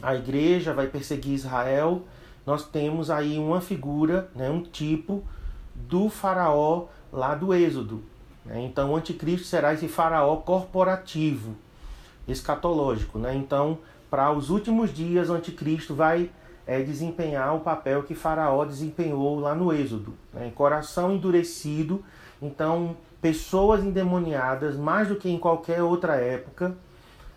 a 0.01 0.15
igreja, 0.15 0.73
vai 0.73 0.87
perseguir 0.87 1.35
Israel, 1.35 2.03
nós 2.47 2.67
temos 2.69 3.11
aí 3.11 3.39
uma 3.39 3.61
figura, 3.61 4.31
né, 4.35 4.51
um 4.51 4.63
tipo 4.63 5.23
do 5.75 6.09
faraó 6.09 6.87
lá 7.13 7.35
do 7.35 7.55
Êxodo. 7.55 8.03
Né? 8.45 8.63
Então, 8.63 8.93
o 8.93 8.97
anticristo 8.97 9.47
será 9.47 9.75
esse 9.75 9.89
faraó 9.89 10.37
corporativo, 10.37 11.57
escatológico. 12.27 13.19
Né? 13.19 13.35
Então, 13.35 13.79
para 14.11 14.31
os 14.31 14.51
últimos 14.51 14.93
dias, 14.93 15.31
o 15.31 15.35
anticristo 15.35 15.95
vai 15.95 16.31
é, 16.67 16.83
desempenhar 16.83 17.55
o 17.55 17.61
papel 17.61 18.03
que 18.03 18.15
Faraó 18.15 18.65
desempenhou 18.65 19.41
lá 19.41 19.55
no 19.55 19.73
Êxodo. 19.73 20.15
Né? 20.33 20.53
Coração 20.55 21.13
endurecido, 21.13 22.05
então 22.41 22.97
pessoas 23.21 23.85
endemoniadas, 23.85 24.77
mais 24.77 25.09
do 25.09 25.17
que 25.17 25.31
em 25.31 25.39
qualquer 25.39 25.83
outra 25.83 26.17
época, 26.17 26.77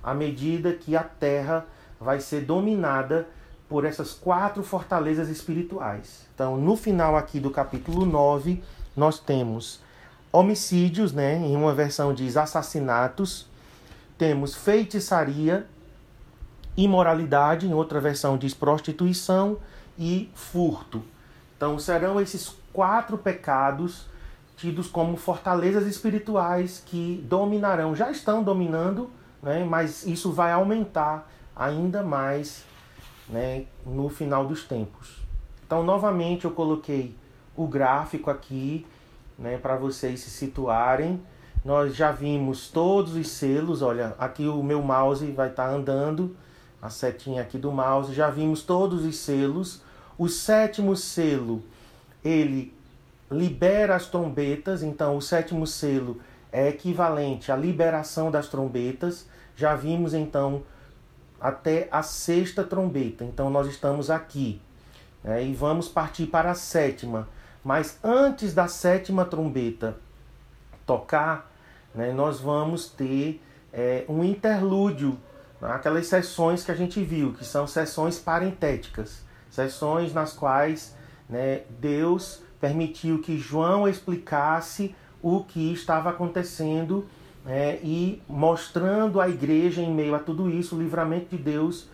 à 0.04 0.14
medida 0.14 0.74
que 0.74 0.96
a 0.96 1.04
terra 1.04 1.66
vai 2.00 2.20
ser 2.20 2.42
dominada 2.42 3.28
por 3.70 3.86
essas 3.86 4.14
quatro 4.14 4.64
fortalezas 4.64 5.30
espirituais. 5.30 6.25
Então, 6.36 6.58
no 6.58 6.76
final 6.76 7.16
aqui 7.16 7.40
do 7.40 7.50
capítulo 7.50 8.06
9, 8.06 8.62
nós 8.94 9.18
temos 9.20 9.80
homicídios, 10.34 11.14
né? 11.14 11.38
Em 11.38 11.56
uma 11.56 11.74
versão 11.74 12.14
diz 12.14 12.36
assassinatos, 12.36 13.48
temos 14.18 14.54
feitiçaria, 14.54 15.66
imoralidade, 16.76 17.66
em 17.66 17.74
outra 17.74 18.02
versão 18.02 18.38
diz 18.38 18.54
prostituição 18.54 19.58
e 19.98 20.30
furto. 20.36 21.02
Então 21.56 21.80
serão 21.80 22.20
esses 22.20 22.54
quatro 22.74 23.18
pecados 23.18 24.06
tidos 24.58 24.88
como 24.88 25.16
fortalezas 25.16 25.88
espirituais 25.88 26.84
que 26.86 27.24
dominarão, 27.30 27.96
já 27.96 28.12
estão 28.12 28.44
dominando, 28.44 29.10
né, 29.42 29.64
mas 29.64 30.06
isso 30.06 30.34
vai 30.34 30.52
aumentar 30.52 31.30
ainda 31.56 32.04
mais 32.04 32.66
né, 33.30 33.66
no 33.86 34.10
final 34.10 34.46
dos 34.46 34.64
tempos. 34.66 35.25
Então, 35.66 35.84
novamente, 35.84 36.46
eu 36.46 36.52
coloquei 36.52 37.16
o 37.56 37.66
gráfico 37.66 38.30
aqui 38.30 38.86
né, 39.38 39.58
para 39.58 39.76
vocês 39.76 40.20
se 40.20 40.30
situarem. 40.30 41.20
Nós 41.64 41.96
já 41.96 42.12
vimos 42.12 42.70
todos 42.70 43.16
os 43.16 43.28
selos, 43.30 43.82
olha, 43.82 44.14
aqui 44.20 44.48
o 44.48 44.62
meu 44.62 44.84
mouse 44.84 45.26
vai 45.32 45.50
estar 45.50 45.70
tá 45.70 45.72
andando 45.72 46.36
a 46.80 46.90
setinha 46.92 47.42
aqui 47.42 47.58
do 47.58 47.72
mouse, 47.72 48.14
já 48.14 48.30
vimos 48.30 48.62
todos 48.62 49.04
os 49.04 49.18
selos. 49.18 49.82
O 50.18 50.30
sétimo 50.30 50.96
selo, 50.96 51.64
ele 52.24 52.72
libera 53.32 53.96
as 53.96 54.06
trombetas, 54.06 54.84
então 54.84 55.18
o 55.18 55.22
sétimo 55.22 55.66
selo 55.66 56.22
é 56.52 56.70
equivalente 56.70 57.52
à 57.52 57.56
liberação 57.56 58.30
das 58.30 58.48
trombetas. 58.48 59.28
Já 59.56 59.76
vimos 59.76 60.14
então 60.14 60.62
até 61.42 61.88
a 61.92 62.04
sexta 62.04 62.64
trombeta, 62.64 63.24
então 63.24 63.50
nós 63.50 63.68
estamos 63.68 64.12
aqui 64.12 64.62
né, 65.26 65.44
e 65.44 65.54
vamos 65.54 65.90
partir 65.90 66.28
para 66.28 66.52
a 66.52 66.56
sétima. 66.56 67.28
Mas 67.64 67.98
antes 68.04 68.54
da 68.54 68.68
sétima 68.68 69.26
trombeta 69.26 69.98
tocar, 70.86 71.52
né, 71.94 72.14
nós 72.14 72.40
vamos 72.40 72.88
ter 72.88 73.42
é, 73.74 74.06
um 74.08 74.24
interlúdio 74.24 75.18
aquelas 75.62 76.06
sessões 76.06 76.64
que 76.64 76.72
a 76.72 76.76
gente 76.76 77.02
viu, 77.04 77.34
que 77.34 77.44
são 77.44 77.66
sessões 77.66 78.20
parentéticas, 78.20 79.24
sessões 79.50 80.14
nas 80.14 80.32
quais 80.32 80.96
né, 81.28 81.62
Deus 81.80 82.44
permitiu 82.62 83.20
que 83.20 83.38
João 83.38 83.88
explicasse 83.88 84.96
o 85.24 85.44
que 85.44 85.74
estava 85.74 86.12
acontecendo 86.12 87.08
né, 87.44 87.80
e 87.82 88.22
mostrando 88.28 89.20
à 89.20 89.28
igreja 89.28 89.82
em 89.82 89.92
meio 89.92 90.14
a 90.14 90.20
tudo 90.20 90.50
isso 90.52 90.76
o 90.76 90.80
livramento 90.80 91.36
de 91.36 91.42
Deus 91.42 91.90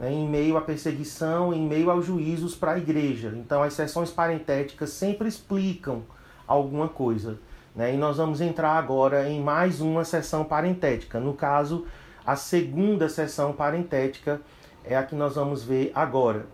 né, 0.00 0.10
em 0.10 0.26
meio 0.26 0.56
à 0.56 0.62
perseguição, 0.62 1.52
em 1.52 1.60
meio 1.60 1.90
aos 1.90 2.06
juízos 2.06 2.56
para 2.56 2.72
a 2.72 2.78
igreja. 2.78 3.34
Então 3.36 3.62
as 3.62 3.74
sessões 3.74 4.10
parentéticas 4.10 4.90
sempre 4.90 5.28
explicam 5.28 6.02
alguma 6.46 6.88
coisa. 6.88 7.38
Né, 7.76 7.94
e 7.94 7.98
nós 7.98 8.16
vamos 8.16 8.40
entrar 8.40 8.72
agora 8.72 9.28
em 9.28 9.40
mais 9.40 9.80
uma 9.80 10.04
sessão 10.04 10.42
parentética. 10.42 11.20
No 11.20 11.34
caso, 11.34 11.86
a 12.26 12.34
segunda 12.34 13.08
sessão 13.08 13.52
parentética 13.52 14.40
é 14.84 14.96
a 14.96 15.02
que 15.02 15.14
nós 15.14 15.34
vamos 15.34 15.62
ver 15.62 15.92
agora, 15.94 16.46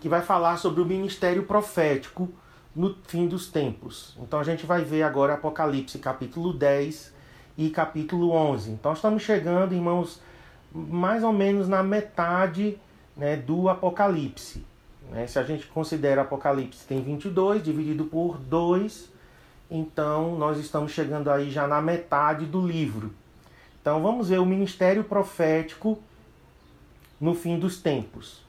que 0.00 0.08
vai 0.08 0.22
falar 0.22 0.56
sobre 0.56 0.80
o 0.80 0.86
ministério 0.86 1.44
profético 1.44 2.28
no 2.74 2.96
fim 3.06 3.28
dos 3.28 3.48
tempos. 3.48 4.16
Então 4.20 4.40
a 4.40 4.44
gente 4.44 4.64
vai 4.64 4.82
ver 4.82 5.02
agora 5.02 5.34
Apocalipse 5.34 5.98
capítulo 5.98 6.52
10 6.52 7.12
e 7.58 7.68
capítulo 7.68 8.30
11. 8.30 8.70
Então 8.70 8.92
estamos 8.92 9.22
chegando, 9.22 9.74
irmãos, 9.74 10.20
mais 10.72 11.24
ou 11.24 11.32
menos 11.32 11.68
na 11.68 11.82
metade 11.82 12.78
né, 13.16 13.36
do 13.36 13.68
Apocalipse. 13.68 14.64
Né? 15.10 15.26
Se 15.26 15.38
a 15.38 15.42
gente 15.42 15.66
considera 15.66 16.22
Apocalipse 16.22 16.86
tem 16.86 17.02
22, 17.02 17.62
dividido 17.62 18.04
por 18.04 18.38
2, 18.38 19.10
então 19.70 20.36
nós 20.36 20.58
estamos 20.58 20.92
chegando 20.92 21.30
aí 21.30 21.50
já 21.50 21.66
na 21.66 21.80
metade 21.80 22.46
do 22.46 22.64
livro. 22.66 23.12
Então 23.80 24.02
vamos 24.02 24.28
ver 24.28 24.38
o 24.38 24.46
ministério 24.46 25.04
profético 25.04 25.98
no 27.20 27.34
fim 27.34 27.58
dos 27.58 27.80
tempos. 27.80 28.42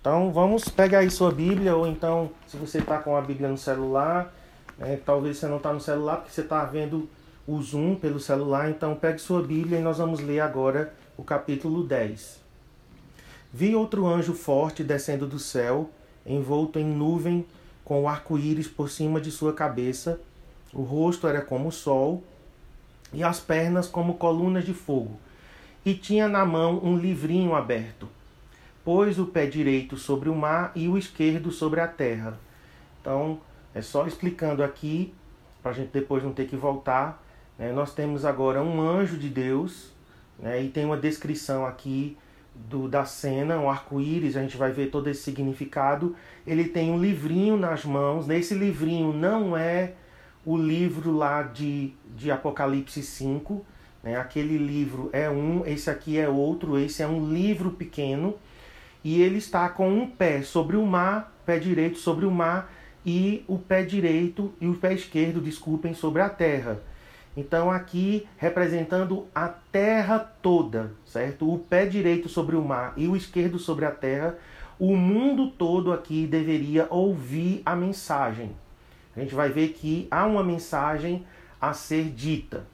Então 0.00 0.32
vamos 0.32 0.68
pegar 0.68 1.00
aí 1.00 1.10
sua 1.10 1.30
Bíblia, 1.30 1.76
ou 1.76 1.86
então 1.86 2.30
se 2.46 2.56
você 2.56 2.78
está 2.78 2.98
com 2.98 3.16
a 3.16 3.20
Bíblia 3.20 3.48
no 3.48 3.58
celular, 3.58 4.32
né, 4.78 4.98
talvez 5.04 5.36
você 5.36 5.46
não 5.46 5.58
está 5.58 5.72
no 5.72 5.80
celular 5.80 6.16
porque 6.16 6.32
você 6.32 6.40
está 6.40 6.64
vendo 6.64 7.08
o 7.52 7.60
Zoom 7.60 7.96
pelo 7.96 8.20
celular, 8.20 8.70
então 8.70 8.94
pegue 8.94 9.18
sua 9.18 9.42
Bíblia 9.42 9.80
e 9.80 9.82
nós 9.82 9.98
vamos 9.98 10.20
ler 10.20 10.38
agora 10.38 10.94
o 11.16 11.24
capítulo 11.24 11.82
10. 11.82 12.40
Vi 13.52 13.74
outro 13.74 14.06
anjo 14.06 14.34
forte 14.34 14.84
descendo 14.84 15.26
do 15.26 15.38
céu, 15.40 15.90
envolto 16.24 16.78
em 16.78 16.84
nuvem, 16.84 17.44
com 17.84 18.04
o 18.04 18.08
arco-íris 18.08 18.68
por 18.68 18.88
cima 18.88 19.20
de 19.20 19.32
sua 19.32 19.52
cabeça. 19.52 20.20
O 20.72 20.82
rosto 20.82 21.26
era 21.26 21.40
como 21.40 21.70
o 21.70 21.72
sol 21.72 22.22
e 23.12 23.24
as 23.24 23.40
pernas 23.40 23.88
como 23.88 24.14
colunas 24.14 24.64
de 24.64 24.72
fogo. 24.72 25.18
E 25.84 25.92
tinha 25.94 26.28
na 26.28 26.46
mão 26.46 26.78
um 26.84 26.96
livrinho 26.96 27.56
aberto. 27.56 28.08
Pôs 28.84 29.18
o 29.18 29.26
pé 29.26 29.46
direito 29.46 29.96
sobre 29.96 30.28
o 30.28 30.36
mar 30.36 30.70
e 30.76 30.86
o 30.86 30.96
esquerdo 30.96 31.50
sobre 31.50 31.80
a 31.80 31.88
terra. 31.88 32.38
Então, 33.00 33.40
é 33.74 33.82
só 33.82 34.06
explicando 34.06 34.62
aqui, 34.62 35.12
para 35.60 35.72
a 35.72 35.74
gente 35.74 35.90
depois 35.90 36.22
não 36.22 36.32
ter 36.32 36.46
que 36.46 36.54
voltar. 36.54 37.20
Né? 37.60 37.70
Nós 37.72 37.94
temos 37.94 38.24
agora 38.24 38.62
um 38.62 38.80
anjo 38.80 39.18
de 39.18 39.28
Deus, 39.28 39.92
né? 40.38 40.62
e 40.62 40.68
tem 40.70 40.86
uma 40.86 40.96
descrição 40.96 41.66
aqui 41.66 42.16
do, 42.54 42.88
da 42.88 43.04
cena, 43.04 43.58
um 43.58 43.68
arco-íris, 43.68 44.36
a 44.36 44.40
gente 44.40 44.56
vai 44.56 44.72
ver 44.72 44.90
todo 44.90 45.08
esse 45.08 45.22
significado. 45.22 46.16
Ele 46.46 46.64
tem 46.64 46.90
um 46.90 46.98
livrinho 46.98 47.58
nas 47.58 47.84
mãos. 47.84 48.26
Nesse 48.26 48.54
livrinho 48.54 49.12
não 49.12 49.54
é 49.54 49.92
o 50.44 50.56
livro 50.56 51.12
lá 51.12 51.42
de, 51.42 51.92
de 52.16 52.30
Apocalipse 52.30 53.02
5. 53.02 53.64
Né? 54.02 54.16
Aquele 54.16 54.56
livro 54.56 55.10
é 55.12 55.28
um, 55.28 55.64
esse 55.66 55.90
aqui 55.90 56.18
é 56.18 56.28
outro, 56.28 56.78
esse 56.78 57.02
é 57.02 57.06
um 57.06 57.30
livro 57.30 57.72
pequeno. 57.72 58.34
E 59.04 59.20
ele 59.22 59.38
está 59.38 59.68
com 59.68 59.88
um 59.90 60.06
pé 60.06 60.42
sobre 60.42 60.76
o 60.76 60.84
mar, 60.84 61.34
pé 61.44 61.58
direito 61.58 61.98
sobre 61.98 62.24
o 62.24 62.30
mar, 62.30 62.72
e 63.04 63.44
o 63.46 63.58
pé 63.58 63.82
direito 63.82 64.52
e 64.60 64.66
o 64.66 64.74
pé 64.74 64.92
esquerdo, 64.92 65.40
desculpem, 65.40 65.94
sobre 65.94 66.20
a 66.20 66.28
terra. 66.28 66.82
Então 67.36 67.70
aqui 67.70 68.26
representando 68.36 69.26
a 69.34 69.48
terra 69.48 70.18
toda, 70.18 70.92
certo? 71.04 71.52
O 71.52 71.58
pé 71.58 71.86
direito 71.86 72.28
sobre 72.28 72.56
o 72.56 72.64
mar 72.64 72.92
e 72.96 73.06
o 73.06 73.16
esquerdo 73.16 73.58
sobre 73.58 73.84
a 73.84 73.90
terra, 73.90 74.36
o 74.78 74.96
mundo 74.96 75.50
todo 75.50 75.92
aqui 75.92 76.26
deveria 76.26 76.86
ouvir 76.90 77.62
a 77.64 77.76
mensagem, 77.76 78.50
a 79.16 79.20
gente 79.20 79.34
vai 79.34 79.50
ver 79.50 79.70
que 79.70 80.06
há 80.10 80.24
uma 80.24 80.42
mensagem 80.42 81.26
a 81.60 81.72
ser 81.72 82.10
dita. 82.10 82.64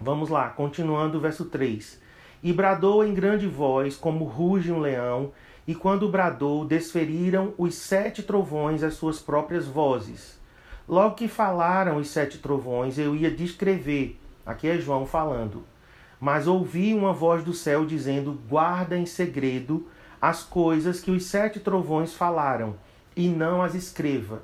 Vamos 0.00 0.28
lá, 0.28 0.50
continuando 0.50 1.18
o 1.18 1.20
verso 1.20 1.44
3. 1.46 2.00
E 2.42 2.52
bradou 2.52 3.04
em 3.04 3.14
grande 3.14 3.46
voz, 3.46 3.96
como 3.96 4.24
ruge 4.24 4.70
um 4.70 4.80
leão, 4.80 5.32
e 5.66 5.74
quando 5.74 6.10
bradou, 6.10 6.64
desferiram 6.64 7.54
os 7.56 7.74
sete 7.74 8.22
trovões 8.22 8.82
as 8.82 8.94
suas 8.94 9.20
próprias 9.20 9.66
vozes. 9.66 10.38
Logo 10.88 11.14
que 11.14 11.28
falaram 11.28 11.96
os 11.96 12.08
sete 12.08 12.38
trovões, 12.38 12.98
eu 12.98 13.16
ia 13.16 13.30
descrever. 13.30 14.20
Aqui 14.44 14.68
é 14.68 14.78
João 14.78 15.06
falando. 15.06 15.64
Mas 16.20 16.46
ouvi 16.46 16.92
uma 16.92 17.12
voz 17.12 17.42
do 17.42 17.54
céu 17.54 17.86
dizendo: 17.86 18.38
Guarda 18.48 18.96
em 18.96 19.06
segredo 19.06 19.88
as 20.20 20.42
coisas 20.42 21.00
que 21.00 21.10
os 21.10 21.24
sete 21.24 21.60
trovões 21.60 22.14
falaram, 22.14 22.76
e 23.16 23.28
não 23.28 23.62
as 23.62 23.74
escreva. 23.74 24.42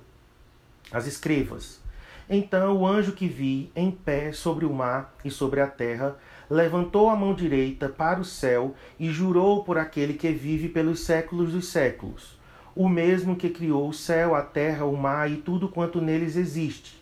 As 0.91 1.07
escrevas. 1.07 1.81
Então 2.29 2.77
o 2.77 2.87
anjo 2.87 3.13
que 3.13 3.27
vi 3.27 3.73
em 3.75 3.91
pé 3.91 4.33
sobre 4.33 4.65
o 4.65 4.73
mar 4.73 5.15
e 5.25 5.31
sobre 5.31 5.61
a 5.61 5.67
terra 5.67 6.17
levantou 6.49 7.11
a 7.11 7.17
mão 7.17 7.35
direita 7.35 7.89
para 7.89 8.21
o 8.21 8.25
céu 8.25 8.75
e 8.99 9.11
jurou 9.11 9.65
por 9.65 9.77
aquele 9.77 10.15
que 10.15 10.31
vive 10.31 10.69
pelos 10.69 11.01
séculos 11.01 11.53
dos 11.53 11.69
séculos, 11.69 12.39
o 12.75 12.89
mesmo 12.89 13.37
que 13.37 13.51
criou 13.51 13.89
o 13.89 13.95
céu, 13.95 14.35
a 14.35 14.43
terra, 14.43 14.85
o 14.85 14.97
mar 14.97 15.31
e 15.31 15.37
tudo 15.37 15.69
quanto 15.69 16.01
neles 16.01 16.37
existe. 16.37 17.01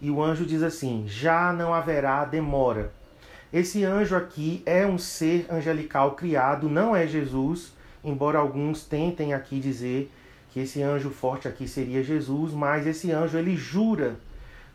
E 0.00 0.10
o 0.10 0.22
anjo 0.22 0.44
diz 0.44 0.62
assim: 0.62 1.04
Já 1.06 1.52
não 1.52 1.72
haverá 1.72 2.24
demora. 2.24 2.92
Esse 3.52 3.84
anjo 3.84 4.16
aqui 4.16 4.62
é 4.66 4.84
um 4.86 4.98
ser 4.98 5.46
angelical 5.48 6.16
criado, 6.16 6.68
não 6.68 6.94
é 6.94 7.06
Jesus, 7.06 7.72
embora 8.02 8.38
alguns 8.38 8.84
tentem 8.84 9.32
aqui 9.32 9.60
dizer 9.60 10.10
que 10.50 10.60
esse 10.60 10.82
anjo 10.82 11.10
forte 11.10 11.46
aqui 11.46 11.68
seria 11.68 12.02
Jesus, 12.02 12.52
mas 12.52 12.86
esse 12.86 13.12
anjo 13.12 13.38
ele 13.38 13.56
jura 13.56 14.16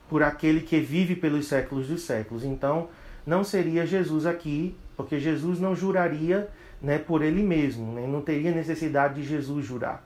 por 0.10 0.24
aquele 0.24 0.62
que 0.62 0.80
vive 0.80 1.16
pelos 1.16 1.48
séculos 1.48 1.88
dos 1.88 2.02
séculos. 2.02 2.44
Então, 2.44 2.88
não 3.26 3.44
seria 3.44 3.86
Jesus 3.86 4.26
aqui, 4.26 4.76
porque 4.98 5.20
Jesus 5.20 5.60
não 5.60 5.76
juraria 5.76 6.50
né, 6.82 6.98
por 6.98 7.22
ele 7.22 7.44
mesmo, 7.44 7.94
né? 7.94 8.08
não 8.08 8.22
teria 8.22 8.52
necessidade 8.52 9.22
de 9.22 9.28
Jesus 9.28 9.66
jurar. 9.66 10.04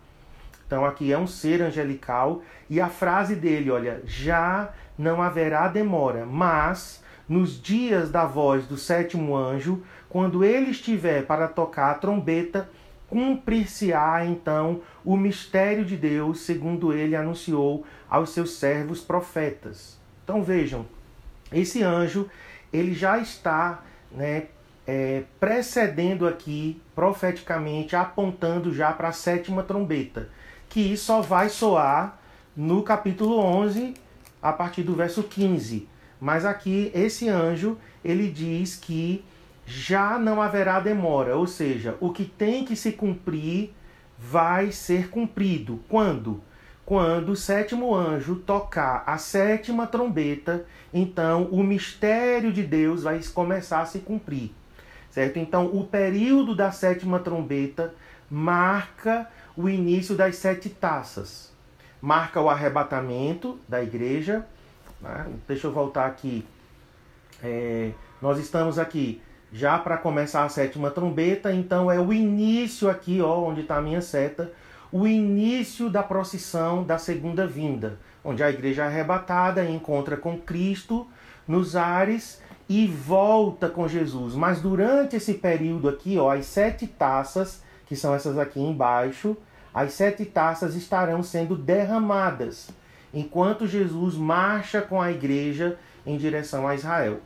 Então, 0.66 0.86
aqui 0.86 1.12
é 1.12 1.18
um 1.18 1.28
ser 1.28 1.62
angelical 1.62 2.42
e 2.70 2.80
a 2.80 2.88
frase 2.88 3.36
dele, 3.36 3.70
olha, 3.70 4.02
já 4.06 4.74
não 4.98 5.22
haverá 5.22 5.68
demora, 5.68 6.26
mas 6.26 7.04
nos 7.28 7.62
dias 7.62 8.10
da 8.12 8.26
voz 8.26 8.66
do 8.68 8.78
sétimo 8.78 9.36
anjo, 9.36 9.84
quando 10.10 10.44
ele 10.44 10.72
estiver 10.72 11.26
para 11.26 11.48
tocar 11.48 11.92
a 11.92 11.96
trombeta, 11.96 12.70
cumprir-se-á 13.08 14.26
então 14.26 14.82
o 15.06 15.16
mistério 15.16 15.86
de 15.86 15.96
Deus, 15.96 16.42
segundo 16.42 16.94
ele 16.94 17.16
anunciou 17.16 17.86
aos 18.10 18.32
seus 18.32 18.58
servos 18.58 19.02
profetas. 19.02 20.00
Então 20.24 20.44
vejam, 20.44 20.86
esse 21.52 21.84
anjo 21.84 22.30
ele 22.72 22.94
já 22.94 23.20
está 23.20 23.84
né, 24.12 24.48
é, 24.88 25.24
precedendo 25.40 26.28
aqui 26.28 26.82
profeticamente, 26.96 27.96
apontando 27.96 28.74
já 28.74 28.92
para 28.92 29.10
a 29.10 29.14
sétima 29.14 29.64
trombeta, 29.64 30.30
que 30.74 30.98
só 30.98 31.22
vai 31.22 31.50
soar 31.50 32.18
no 32.58 32.82
capítulo 32.82 33.38
11, 33.38 33.94
a 34.42 34.52
partir 34.52 34.82
do 34.82 34.96
verso 34.96 35.22
15. 35.22 35.88
Mas 36.20 36.46
aqui 36.46 36.92
esse 36.96 37.30
anjo 37.30 37.78
ele 38.04 38.28
diz 38.28 38.76
que 38.76 39.24
já 39.68 40.18
não 40.18 40.42
haverá 40.42 40.80
demora, 40.80 41.38
ou 41.38 41.46
seja, 41.46 41.96
o 42.00 42.12
que 42.12 42.26
tem 42.26 42.66
que 42.66 42.76
se 42.76 42.92
cumprir 42.92 43.72
vai 44.18 44.72
ser 44.72 45.12
cumprido. 45.12 45.80
Quando? 45.88 46.42
Quando 46.84 47.34
o 47.34 47.36
sétimo 47.36 47.94
anjo 47.94 48.38
tocar 48.38 49.04
a 49.06 49.20
sétima 49.20 49.86
trombeta, 49.86 50.66
então 50.92 51.44
o 51.52 51.62
mistério 51.62 52.52
de 52.52 52.64
Deus 52.64 53.04
vai 53.04 53.22
começar 53.32 53.82
a 53.82 53.86
se 53.86 54.00
cumprir. 54.00 54.52
Certo? 55.12 55.38
Então, 55.38 55.68
o 55.68 55.86
período 55.86 56.56
da 56.56 56.72
sétima 56.72 57.20
trombeta 57.20 57.94
marca 58.28 59.30
o 59.56 59.70
início 59.70 60.16
das 60.16 60.36
sete 60.36 60.70
taças. 60.70 61.52
Marca 62.02 62.42
o 62.42 62.50
arrebatamento 62.50 63.60
da 63.68 63.82
igreja. 63.82 64.46
Né? 65.02 65.28
Deixa 65.48 65.68
eu 65.68 65.72
voltar 65.72 66.06
aqui. 66.06 66.46
É, 67.42 67.92
nós 68.22 68.40
estamos 68.40 68.80
aqui 68.80 69.22
já 69.52 69.78
para 69.78 69.98
começar 69.98 70.44
a 70.44 70.50
sétima 70.50 70.90
trombeta, 70.90 71.54
então 71.54 71.92
é 71.92 72.00
o 72.00 72.12
início 72.12 72.90
aqui, 72.90 73.22
ó, 73.22 73.42
onde 73.42 73.62
está 73.62 73.78
a 73.78 73.82
minha 73.82 74.02
seta, 74.02 74.52
o 74.92 75.08
início 75.08 75.90
da 75.90 76.02
procissão 76.02 76.84
da 76.84 76.98
segunda 76.98 77.46
vinda, 77.46 78.00
onde 78.24 78.42
a 78.44 78.50
igreja 78.50 78.84
é 78.84 78.88
arrebatada 78.88 79.64
encontra 79.64 80.18
com 80.18 80.38
Cristo 80.38 81.08
nos 81.48 81.76
ares 81.76 82.42
e 82.68 82.88
volta 82.88 83.70
com 83.70 83.88
Jesus. 83.88 84.34
Mas 84.34 84.62
durante 84.62 85.16
esse 85.16 85.36
período 85.36 85.88
aqui, 85.88 86.18
ó, 86.18 86.32
as 86.32 86.46
sete 86.46 86.88
taças, 86.88 87.62
que 87.86 87.96
são 87.96 88.16
essas 88.16 88.38
aqui 88.38 88.60
embaixo, 88.60 89.38
as 89.74 89.94
sete 89.94 90.26
taças 90.26 90.76
estarão 90.76 91.24
sendo 91.24 91.56
derramadas 91.56 92.70
enquanto 93.14 93.68
Jesus 93.68 94.16
marcha 94.16 94.82
com 94.82 95.02
a 95.02 95.12
igreja 95.12 95.78
em 96.06 96.18
direção 96.18 96.68
a 96.68 96.76
Israel. 96.76 97.22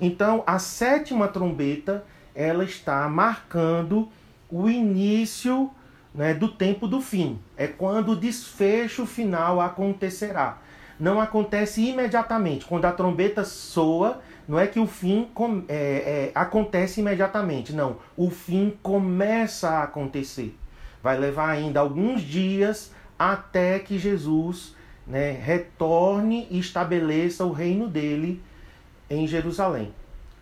Então, 0.00 0.42
a 0.46 0.58
sétima 0.58 1.28
trombeta, 1.28 2.04
ela 2.34 2.64
está 2.64 3.08
marcando 3.08 4.08
o 4.50 4.68
início 4.68 5.70
né, 6.14 6.34
do 6.34 6.48
tempo 6.48 6.86
do 6.86 7.00
fim. 7.00 7.38
É 7.56 7.66
quando 7.66 8.12
o 8.12 8.16
desfecho 8.16 9.06
final 9.06 9.60
acontecerá. 9.60 10.58
Não 10.98 11.20
acontece 11.20 11.86
imediatamente. 11.88 12.64
Quando 12.66 12.84
a 12.84 12.92
trombeta 12.92 13.44
soa, 13.44 14.20
não 14.46 14.58
é 14.58 14.66
que 14.66 14.78
o 14.78 14.86
fim 14.86 15.28
é, 15.68 15.74
é, 15.74 16.32
acontece 16.34 17.00
imediatamente. 17.00 17.72
Não. 17.72 17.96
O 18.16 18.30
fim 18.30 18.76
começa 18.82 19.70
a 19.70 19.84
acontecer. 19.84 20.58
Vai 21.02 21.18
levar 21.18 21.50
ainda 21.50 21.80
alguns 21.80 22.22
dias 22.22 22.92
até 23.18 23.78
que 23.78 23.98
Jesus 23.98 24.74
né, 25.06 25.32
retorne 25.32 26.46
e 26.50 26.58
estabeleça 26.58 27.44
o 27.44 27.52
reino 27.52 27.88
dele 27.88 28.42
em 29.08 29.26
Jerusalém. 29.26 29.92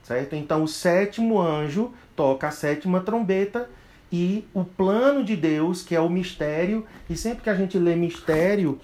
Certo? 0.03 0.35
Então 0.35 0.62
o 0.62 0.68
sétimo 0.68 1.40
anjo 1.40 1.92
toca 2.16 2.49
a 2.49 2.51
sétima 2.51 3.01
trombeta 3.01 3.68
e 4.11 4.47
o 4.55 4.64
plano 4.64 5.23
de 5.23 5.37
Deus, 5.37 5.83
que 5.83 5.94
é 5.94 6.01
o 6.01 6.09
mistério, 6.09 6.87
e 7.11 7.16
sempre 7.16 7.44
que 7.44 7.51
a 7.51 7.55
gente 7.55 7.79
lê 7.79 7.94
mistério, 7.94 8.81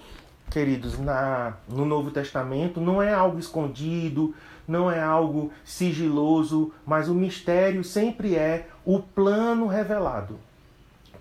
queridos, 0.51 0.99
na, 0.99 1.57
no 1.67 1.83
Novo 1.83 2.11
Testamento, 2.11 2.79
não 2.79 3.01
é 3.01 3.11
algo 3.11 3.39
escondido, 3.39 4.35
não 4.67 4.89
é 4.89 5.01
algo 5.01 5.51
sigiloso, 5.63 6.71
mas 6.85 7.09
o 7.09 7.15
mistério 7.15 7.83
sempre 7.83 8.35
é 8.35 8.67
o 8.85 8.99
plano 8.99 9.65
revelado. 9.65 10.39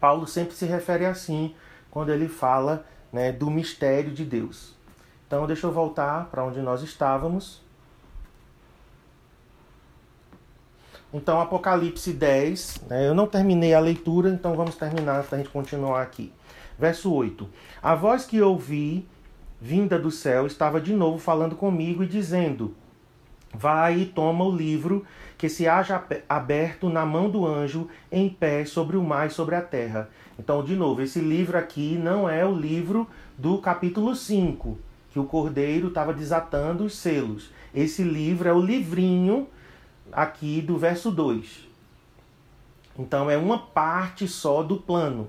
Paulo 0.04 0.26
sempre 0.26 0.54
se 0.54 0.66
refere 0.66 1.06
assim 1.06 1.54
quando 1.90 2.12
ele 2.12 2.28
fala 2.28 2.84
né, 3.10 3.32
do 3.32 3.50
mistério 3.50 4.12
de 4.12 4.22
Deus. 4.22 4.74
Então, 5.26 5.46
deixa 5.46 5.66
eu 5.66 5.72
voltar 5.72 6.26
para 6.26 6.44
onde 6.44 6.60
nós 6.60 6.82
estávamos. 6.82 7.62
Então, 11.10 11.40
Apocalipse 11.40 12.12
10, 12.12 12.82
né, 12.86 13.08
eu 13.08 13.14
não 13.14 13.26
terminei 13.26 13.72
a 13.72 13.80
leitura, 13.80 14.28
então 14.28 14.54
vamos 14.54 14.74
terminar 14.74 15.24
para 15.24 15.36
a 15.36 15.40
gente 15.40 15.50
continuar 15.50 16.02
aqui. 16.02 16.30
Verso 16.78 17.10
8: 17.10 17.48
A 17.82 17.94
voz 17.94 18.26
que 18.26 18.42
ouvi, 18.42 19.08
vinda 19.58 19.98
do 19.98 20.10
céu, 20.10 20.46
estava 20.46 20.82
de 20.82 20.92
novo 20.92 21.16
falando 21.16 21.56
comigo 21.56 22.04
e 22.04 22.06
dizendo: 22.06 22.76
Vai 23.54 24.00
e 24.00 24.06
toma 24.06 24.44
o 24.44 24.54
livro 24.54 25.06
que 25.38 25.48
se 25.48 25.68
haja 25.68 26.02
aberto 26.28 26.88
na 26.88 27.06
mão 27.06 27.30
do 27.30 27.46
anjo 27.46 27.88
em 28.10 28.28
pé 28.28 28.64
sobre 28.64 28.96
o 28.96 29.02
mar 29.02 29.28
e 29.28 29.30
sobre 29.30 29.54
a 29.54 29.62
terra. 29.62 30.10
Então, 30.38 30.64
de 30.64 30.74
novo, 30.74 31.02
esse 31.02 31.20
livro 31.20 31.56
aqui 31.56 31.96
não 31.96 32.28
é 32.28 32.44
o 32.44 32.54
livro 32.54 33.08
do 33.38 33.58
capítulo 33.58 34.14
5, 34.16 34.76
que 35.10 35.18
o 35.18 35.24
cordeiro 35.24 35.88
estava 35.88 36.12
desatando 36.12 36.84
os 36.84 36.96
selos. 36.96 37.50
Esse 37.72 38.02
livro 38.02 38.48
é 38.48 38.52
o 38.52 38.60
livrinho 38.60 39.46
aqui 40.12 40.60
do 40.60 40.76
verso 40.76 41.10
2. 41.10 41.68
Então 42.98 43.30
é 43.30 43.36
uma 43.36 43.58
parte 43.58 44.26
só 44.28 44.62
do 44.62 44.76
plano. 44.76 45.28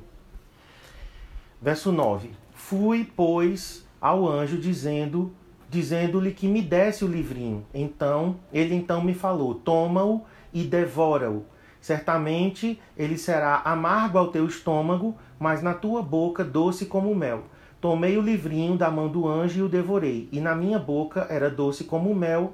Verso 1.61 1.91
9. 1.91 2.31
Fui, 2.53 3.09
pois, 3.15 3.85
ao 3.99 4.27
anjo 4.27 4.57
dizendo, 4.57 5.33
dizendo-lhe 5.69 6.31
que 6.31 6.47
me 6.47 6.61
desse 6.61 7.03
o 7.03 7.07
livrinho. 7.07 7.65
Então, 7.73 8.37
ele 8.53 8.75
então 8.75 9.01
me 9.01 9.13
falou: 9.13 9.55
Toma-o 9.55 10.23
e 10.53 10.63
devora-o. 10.63 11.45
Certamente 11.81 12.79
ele 12.97 13.17
será 13.17 13.61
amargo 13.63 14.17
ao 14.17 14.29
teu 14.29 14.45
estômago, 14.45 15.15
mas 15.39 15.61
na 15.61 15.73
tua 15.73 16.01
boca 16.01 16.43
doce 16.43 16.85
como 16.85 17.13
mel. 17.13 17.43
Tomei 17.79 18.17
o 18.17 18.21
livrinho 18.21 18.75
da 18.75 18.89
mão 18.89 19.07
do 19.07 19.27
anjo 19.27 19.59
e 19.59 19.61
o 19.61 19.69
devorei, 19.69 20.27
e 20.31 20.39
na 20.39 20.55
minha 20.55 20.79
boca 20.79 21.27
era 21.29 21.49
doce 21.49 21.83
como 21.83 22.15
mel. 22.15 22.53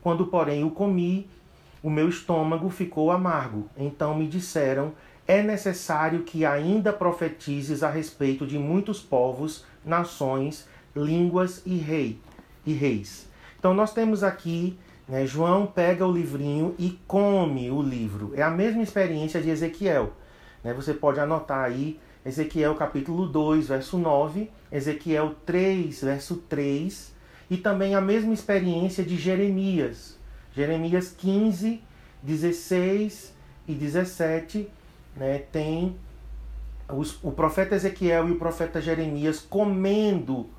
Quando, 0.00 0.26
porém, 0.26 0.62
o 0.62 0.70
comi, 0.70 1.28
o 1.82 1.90
meu 1.90 2.08
estômago 2.08 2.68
ficou 2.70 3.10
amargo. 3.10 3.68
Então 3.76 4.14
me 4.14 4.28
disseram: 4.28 4.92
é 5.26 5.42
necessário 5.42 6.22
que 6.22 6.44
ainda 6.44 6.92
profetizes 6.92 7.82
a 7.82 7.90
respeito 7.90 8.46
de 8.46 8.58
muitos 8.58 9.00
povos, 9.00 9.64
nações, 9.84 10.68
línguas 10.94 11.62
e 11.66 11.76
rei 11.76 12.20
e 12.68 12.74
reis. 12.74 13.28
Então 13.58 13.74
nós 13.74 13.92
temos 13.92 14.22
aqui 14.22 14.78
Né? 15.08 15.24
João 15.26 15.66
pega 15.66 16.06
o 16.06 16.12
livrinho 16.12 16.74
e 16.78 16.98
come 17.06 17.70
o 17.70 17.80
livro. 17.80 18.32
É 18.36 18.42
a 18.42 18.50
mesma 18.50 18.82
experiência 18.82 19.40
de 19.40 19.48
Ezequiel. 19.48 20.12
Né? 20.62 20.74
Você 20.74 20.92
pode 20.92 21.18
anotar 21.18 21.64
aí 21.64 21.98
Ezequiel 22.26 22.74
capítulo 22.74 23.26
2, 23.26 23.68
verso 23.68 23.96
9, 23.96 24.50
Ezequiel 24.70 25.34
3, 25.46 26.02
verso 26.02 26.36
3, 26.46 27.14
e 27.48 27.56
também 27.56 27.94
a 27.94 28.02
mesma 28.02 28.34
experiência 28.34 29.02
de 29.02 29.16
Jeremias. 29.16 30.18
Jeremias 30.52 31.08
15, 31.16 31.80
16 32.22 33.34
e 33.66 33.72
17 33.72 34.68
né, 35.16 35.38
tem 35.50 35.96
os, 36.92 37.18
o 37.22 37.32
profeta 37.32 37.76
Ezequiel 37.76 38.28
e 38.28 38.32
o 38.32 38.38
profeta 38.38 38.78
Jeremias 38.78 39.40
comendo 39.40 40.50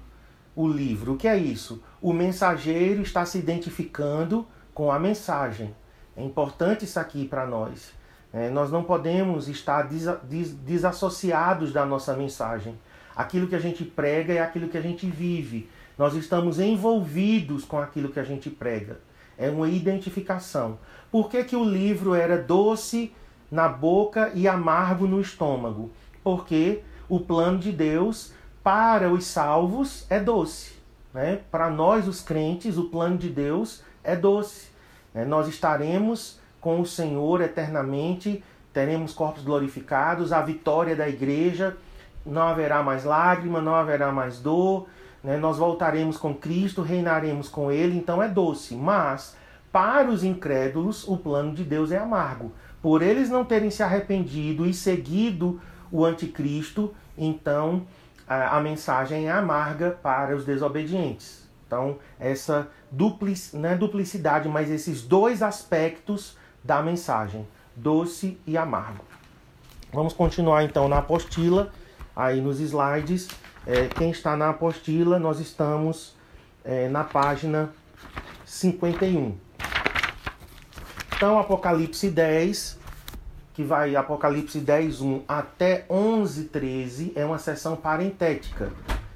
o 0.59 0.67
livro. 0.67 1.13
O 1.13 1.17
que 1.17 1.25
é 1.25 1.37
isso? 1.37 1.81
O 2.01 2.11
mensageiro 2.11 3.01
está 3.01 3.25
se 3.25 3.37
identificando 3.37 4.45
com 4.73 4.91
a 4.91 4.99
mensagem. 4.99 5.73
É 6.17 6.21
importante 6.21 6.83
isso 6.83 6.99
aqui 6.99 7.25
para 7.25 7.47
nós. 7.47 7.93
É, 8.33 8.49
nós 8.49 8.69
não 8.69 8.83
podemos 8.83 9.47
estar 9.47 9.83
des, 9.83 10.03
des, 10.23 10.51
desassociados 10.51 11.71
da 11.71 11.85
nossa 11.85 12.13
mensagem. 12.13 12.77
Aquilo 13.15 13.47
que 13.47 13.55
a 13.55 13.59
gente 13.59 13.85
prega 13.85 14.33
é 14.33 14.41
aquilo 14.41 14.67
que 14.67 14.77
a 14.77 14.81
gente 14.81 15.09
vive. 15.09 15.69
Nós 15.97 16.13
estamos 16.13 16.59
envolvidos 16.59 17.63
com 17.63 17.79
aquilo 17.79 18.09
que 18.09 18.19
a 18.19 18.25
gente 18.25 18.49
prega. 18.49 18.99
É 19.37 19.49
uma 19.49 19.69
identificação. 19.69 20.77
Por 21.09 21.29
que, 21.29 21.41
que 21.45 21.55
o 21.55 21.63
livro 21.63 22.13
era 22.13 22.37
doce 22.37 23.13
na 23.49 23.69
boca 23.69 24.29
e 24.35 24.45
amargo 24.45 25.07
no 25.07 25.21
estômago? 25.21 25.89
Porque 26.21 26.81
o 27.07 27.17
plano 27.17 27.59
de 27.59 27.71
Deus 27.71 28.33
para 28.69 29.11
os 29.11 29.25
salvos 29.25 30.05
é 30.11 30.19
doce. 30.19 30.73
Né? 31.11 31.39
Para 31.49 31.71
nós, 31.71 32.07
os 32.07 32.21
crentes, 32.21 32.77
o 32.77 32.83
plano 32.83 33.17
de 33.17 33.27
Deus 33.27 33.81
é 34.03 34.15
doce. 34.15 34.67
Né? 35.11 35.25
Nós 35.25 35.47
estaremos 35.47 36.39
com 36.61 36.79
o 36.79 36.85
Senhor 36.85 37.41
eternamente, 37.41 38.43
teremos 38.71 39.11
corpos 39.11 39.43
glorificados, 39.43 40.31
a 40.31 40.43
vitória 40.43 40.95
da 40.95 41.09
igreja, 41.09 41.77
não 42.23 42.43
haverá 42.43 42.83
mais 42.83 43.05
lágrima, 43.05 43.59
não 43.59 43.73
haverá 43.73 44.11
mais 44.11 44.39
dor, 44.39 44.85
né? 45.23 45.35
nós 45.35 45.57
voltaremos 45.57 46.15
com 46.15 46.35
Cristo, 46.35 46.83
reinaremos 46.83 47.49
com 47.49 47.71
Ele, 47.71 47.97
então 47.97 48.21
é 48.21 48.27
doce. 48.27 48.75
Mas, 48.75 49.35
para 49.71 50.11
os 50.11 50.23
incrédulos, 50.23 51.07
o 51.07 51.17
plano 51.17 51.55
de 51.55 51.63
Deus 51.63 51.91
é 51.91 51.97
amargo. 51.97 52.51
Por 52.83 53.01
eles 53.01 53.31
não 53.31 53.43
terem 53.43 53.71
se 53.71 53.81
arrependido 53.81 54.63
e 54.67 54.75
seguido 54.75 55.59
o 55.91 56.05
anticristo, 56.05 56.93
então 57.17 57.87
a, 58.29 58.57
a 58.57 58.61
mensagem 58.61 59.27
é 59.27 59.31
amarga 59.31 59.97
para 60.03 60.35
os 60.35 60.45
desobedientes. 60.45 61.49
Então, 61.65 61.97
essa 62.19 62.69
duplic, 62.91 63.55
não 63.55 63.69
é 63.69 63.75
duplicidade, 63.75 64.47
mas 64.47 64.69
esses 64.69 65.01
dois 65.01 65.41
aspectos 65.41 66.37
da 66.63 66.81
mensagem, 66.81 67.47
doce 67.75 68.39
e 68.45 68.57
amargo. 68.57 69.03
Vamos 69.91 70.13
continuar 70.13 70.63
então 70.63 70.87
na 70.87 70.99
apostila, 70.99 71.71
aí 72.15 72.39
nos 72.39 72.59
slides. 72.59 73.27
É, 73.65 73.87
quem 73.87 74.11
está 74.11 74.37
na 74.37 74.49
apostila, 74.49 75.19
nós 75.19 75.39
estamos 75.39 76.15
é, 76.63 76.87
na 76.87 77.03
página 77.03 77.71
51. 78.45 79.35
Então, 81.15 81.37
Apocalipse 81.37 82.09
10, 82.09 82.78
que 83.59 83.63
vai 83.65 83.93
Apocalipse 83.93 84.57
10, 84.57 85.01
1 85.01 85.23
até 85.27 85.83
11, 85.89 86.45
13, 86.45 87.11
é 87.13 87.25
uma 87.25 87.37
sessão 87.37 87.75
parentética, 87.75 88.71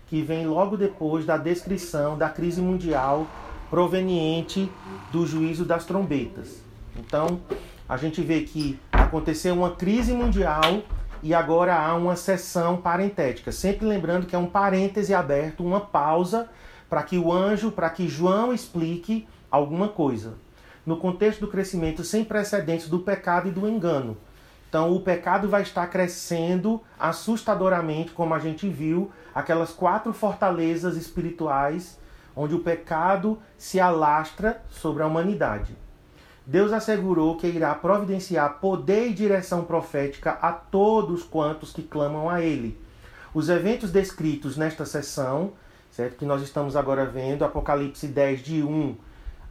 que 0.06 0.22
vem 0.22 0.46
logo 0.46 0.76
depois 0.76 1.26
da 1.26 1.38
descrição 1.38 2.18
da 2.18 2.28
crise 2.28 2.60
mundial 2.60 3.26
proveniente 3.70 4.70
do 5.14 5.26
juízo 5.26 5.64
das 5.64 5.86
trombetas. 5.86 6.62
Então, 7.00 7.40
a 7.88 7.96
gente 7.96 8.22
vê 8.22 8.42
que 8.42 8.78
aconteceu 8.92 9.54
uma 9.56 9.72
crise 9.72 10.12
mundial 10.12 10.82
e 11.22 11.34
agora 11.34 11.74
há 11.74 11.96
uma 11.96 12.18
sessão 12.18 12.76
parentética. 12.76 13.50
Sempre 13.50 13.86
lembrando 13.86 14.28
que 14.28 14.36
é 14.36 14.40
um 14.40 14.48
parêntese 14.48 15.14
aberto, 15.14 15.64
uma 15.64 15.80
pausa 15.80 16.50
para 16.90 17.02
que 17.02 17.18
o 17.18 17.32
anjo, 17.32 17.72
para 17.72 17.90
que 17.90 18.10
João 18.10 18.54
explique 18.54 19.26
alguma 19.50 19.88
coisa. 19.88 20.34
No 20.86 20.98
contexto 20.98 21.40
do 21.40 21.48
crescimento 21.48 22.04
sem 22.04 22.26
precedentes 22.26 22.90
do 22.90 23.00
pecado 23.00 23.48
e 23.48 23.52
do 23.52 23.70
engano. 23.70 24.18
Então, 24.74 24.92
o 24.92 25.02
pecado 25.02 25.48
vai 25.48 25.62
estar 25.62 25.86
crescendo 25.86 26.82
assustadoramente, 27.00 28.10
como 28.10 28.34
a 28.34 28.40
gente 28.40 28.68
viu, 28.68 29.12
aquelas 29.32 29.70
quatro 29.70 30.12
fortalezas 30.12 30.98
espirituais 30.98 32.00
onde 32.36 32.56
o 32.56 32.60
pecado 32.60 33.38
se 33.56 33.80
alastra 33.80 34.64
sobre 34.72 35.04
a 35.04 35.06
humanidade. 35.06 35.78
Deus 36.44 36.74
assegurou 36.74 37.38
que 37.38 37.46
irá 37.46 37.76
providenciar 37.76 38.60
poder 38.60 39.10
e 39.10 39.14
direção 39.14 39.64
profética 39.64 40.40
a 40.42 40.52
todos 40.52 41.22
quantos 41.22 41.72
que 41.72 41.84
clamam 41.84 42.28
a 42.28 42.42
Ele. 42.42 42.76
Os 43.32 43.50
eventos 43.50 43.92
descritos 43.92 44.58
nesta 44.58 44.88
sessão, 44.88 45.54
certo? 45.92 46.18
que 46.18 46.26
nós 46.26 46.42
estamos 46.42 46.76
agora 46.76 47.06
vendo, 47.06 47.46
Apocalipse 47.46 48.08
10, 48.08 48.42
de 48.42 48.64
1 48.64 48.98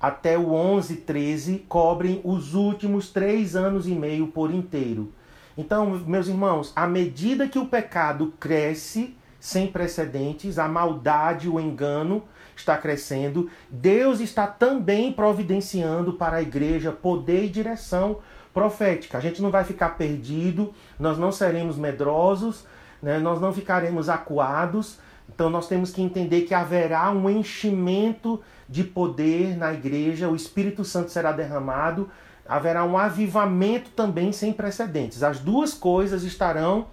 até 0.03 0.37
o 0.37 0.53
11, 0.53 0.97
13, 0.97 1.65
cobrem 1.69 2.21
os 2.25 2.55
últimos 2.55 3.11
três 3.11 3.55
anos 3.55 3.87
e 3.87 3.93
meio 3.93 4.27
por 4.27 4.53
inteiro. 4.53 5.13
Então, 5.57 5.91
meus 6.07 6.27
irmãos, 6.27 6.73
à 6.75 6.89
medida 6.89 7.47
que 7.47 7.59
o 7.59 7.67
pecado 7.67 8.35
cresce 8.41 9.17
sem 9.39 9.69
precedentes, 9.69 10.59
a 10.59 10.67
maldade, 10.67 11.49
o 11.49 11.61
engano 11.61 12.25
está 12.57 12.77
crescendo, 12.77 13.49
Deus 13.71 14.19
está 14.19 14.47
também 14.47 15.13
providenciando 15.13 16.15
para 16.15 16.39
a 16.39 16.43
igreja 16.43 16.91
poder 16.91 17.45
e 17.45 17.49
direção 17.49 18.19
profética. 18.53 19.19
A 19.19 19.21
gente 19.21 19.41
não 19.41 19.51
vai 19.51 19.63
ficar 19.63 19.91
perdido, 19.91 20.75
nós 20.99 21.17
não 21.17 21.31
seremos 21.31 21.77
medrosos, 21.77 22.67
né? 23.01 23.19
nós 23.19 23.41
não 23.41 23.53
ficaremos 23.53 24.09
acuados. 24.09 24.99
Então, 25.33 25.49
nós 25.49 25.69
temos 25.69 25.93
que 25.93 26.03
entender 26.03 26.43
que 26.43 26.55
haverá 26.55 27.11
um 27.11 27.31
enchimento 27.31 28.41
de 28.69 28.85
poder 28.85 29.57
na 29.57 29.73
igreja, 29.73 30.29
o 30.29 30.37
Espírito 30.37 30.85
Santo 30.85 31.11
será 31.11 31.33
derramado, 31.33 32.11
haverá 32.47 32.85
um 32.85 32.97
avivamento 32.99 33.91
também 33.91 34.33
sem 34.33 34.53
precedentes. 34.53 35.23
As 35.23 35.39
duas 35.39 35.75
coisas 35.75 36.23
estarão 36.23 36.87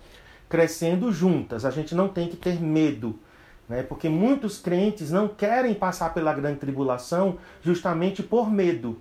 crescendo 0.48 1.12
juntas. 1.12 1.66
A 1.66 1.72
gente 1.72 1.94
não 1.94 2.08
tem 2.08 2.28
que 2.28 2.36
ter 2.36 2.60
medo, 2.60 3.20
né? 3.68 3.84
porque 3.84 4.10
muitos 4.10 4.60
crentes 4.60 5.12
não 5.12 5.28
querem 5.28 5.74
passar 5.74 6.14
pela 6.14 6.34
grande 6.34 6.60
tribulação 6.60 7.38
justamente 7.62 8.24
por 8.24 8.52
medo. 8.52 9.00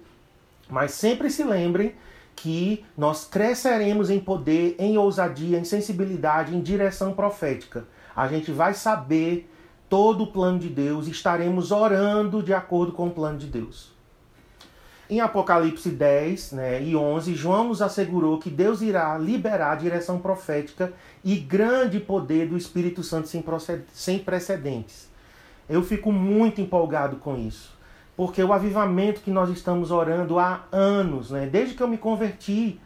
Mas 0.68 0.92
sempre 0.92 1.30
se 1.30 1.42
lembrem 1.42 1.94
que 2.36 2.84
nós 2.96 3.24
cresceremos 3.24 4.10
em 4.10 4.20
poder, 4.20 4.76
em 4.78 4.96
ousadia, 4.96 5.58
em 5.58 5.64
sensibilidade, 5.64 6.54
em 6.54 6.60
direção 6.60 7.12
profética. 7.12 7.84
A 8.14 8.28
gente 8.28 8.52
vai 8.52 8.74
saber 8.74 9.50
todo 9.88 10.24
o 10.24 10.26
plano 10.26 10.58
de 10.58 10.68
Deus, 10.68 11.06
estaremos 11.06 11.70
orando 11.70 12.42
de 12.42 12.52
acordo 12.52 12.92
com 12.92 13.06
o 13.06 13.10
plano 13.10 13.38
de 13.38 13.46
Deus. 13.46 13.96
Em 15.10 15.20
Apocalipse 15.20 15.88
10 15.88 16.52
né, 16.52 16.82
e 16.82 16.94
11, 16.94 17.34
João 17.34 17.68
nos 17.68 17.80
assegurou 17.80 18.38
que 18.38 18.50
Deus 18.50 18.82
irá 18.82 19.16
liberar 19.16 19.72
a 19.72 19.76
direção 19.76 20.18
profética 20.18 20.92
e 21.24 21.36
grande 21.36 21.98
poder 21.98 22.46
do 22.46 22.58
Espírito 22.58 23.02
Santo 23.02 23.28
sem 23.92 24.18
precedentes. 24.18 25.08
Eu 25.66 25.82
fico 25.82 26.12
muito 26.12 26.60
empolgado 26.60 27.16
com 27.16 27.38
isso, 27.38 27.74
porque 28.14 28.42
o 28.42 28.52
avivamento 28.52 29.22
que 29.22 29.30
nós 29.30 29.48
estamos 29.48 29.90
orando 29.90 30.38
há 30.38 30.64
anos, 30.70 31.30
né, 31.30 31.46
desde 31.46 31.74
que 31.74 31.82
eu 31.82 31.88
me 31.88 31.96
converti, 31.96 32.78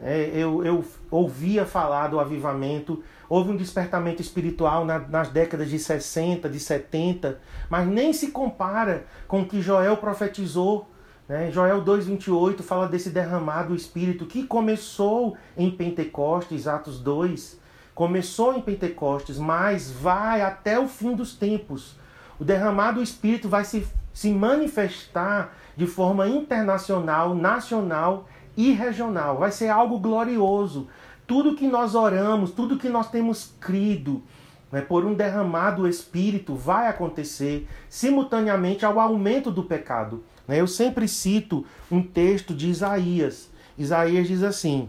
é, 0.00 0.30
eu, 0.34 0.64
eu 0.64 0.84
ouvia 1.10 1.64
falar 1.64 2.08
do 2.08 2.18
avivamento, 2.18 3.02
houve 3.28 3.50
um 3.50 3.56
despertamento 3.56 4.22
espiritual 4.22 4.84
na, 4.84 4.98
nas 4.98 5.28
décadas 5.28 5.68
de 5.68 5.78
60, 5.78 6.48
de 6.48 6.60
70, 6.60 7.40
mas 7.68 7.86
nem 7.86 8.12
se 8.12 8.30
compara 8.30 9.04
com 9.26 9.42
o 9.42 9.46
que 9.46 9.60
Joel 9.60 9.96
profetizou. 9.96 10.88
Né? 11.28 11.50
Joel 11.50 11.82
2,28 11.84 12.62
fala 12.62 12.88
desse 12.88 13.10
derramado 13.10 13.74
Espírito 13.74 14.26
que 14.26 14.44
começou 14.44 15.36
em 15.56 15.70
Pentecostes, 15.70 16.66
Atos 16.66 17.00
2. 17.00 17.60
Começou 17.94 18.54
em 18.54 18.60
Pentecostes, 18.60 19.38
mas 19.38 19.90
vai 19.90 20.42
até 20.42 20.78
o 20.78 20.86
fim 20.86 21.14
dos 21.14 21.34
tempos. 21.34 21.96
O 22.38 22.44
derramado 22.44 23.02
Espírito 23.02 23.48
vai 23.48 23.64
se, 23.64 23.86
se 24.12 24.30
manifestar 24.30 25.56
de 25.76 25.86
forma 25.86 26.28
internacional, 26.28 27.34
nacional 27.34 28.28
e 28.56 28.72
regional. 28.72 29.38
Vai 29.38 29.50
ser 29.50 29.68
algo 29.68 29.98
glorioso. 29.98 30.88
Tudo 31.26 31.56
que 31.56 31.66
nós 31.66 31.94
oramos, 31.94 32.52
tudo 32.52 32.78
que 32.78 32.88
nós 32.88 33.10
temos 33.10 33.52
crido 33.60 34.22
né, 34.70 34.80
por 34.80 35.04
um 35.04 35.14
derramado 35.14 35.88
espírito 35.88 36.54
vai 36.54 36.88
acontecer 36.88 37.68
simultaneamente 37.88 38.84
ao 38.84 38.98
aumento 39.00 39.50
do 39.50 39.62
pecado. 39.62 40.22
Né? 40.46 40.60
Eu 40.60 40.66
sempre 40.66 41.08
cito 41.08 41.64
um 41.90 42.02
texto 42.02 42.54
de 42.54 42.68
Isaías. 42.68 43.50
Isaías 43.76 44.28
diz 44.28 44.42
assim: 44.42 44.88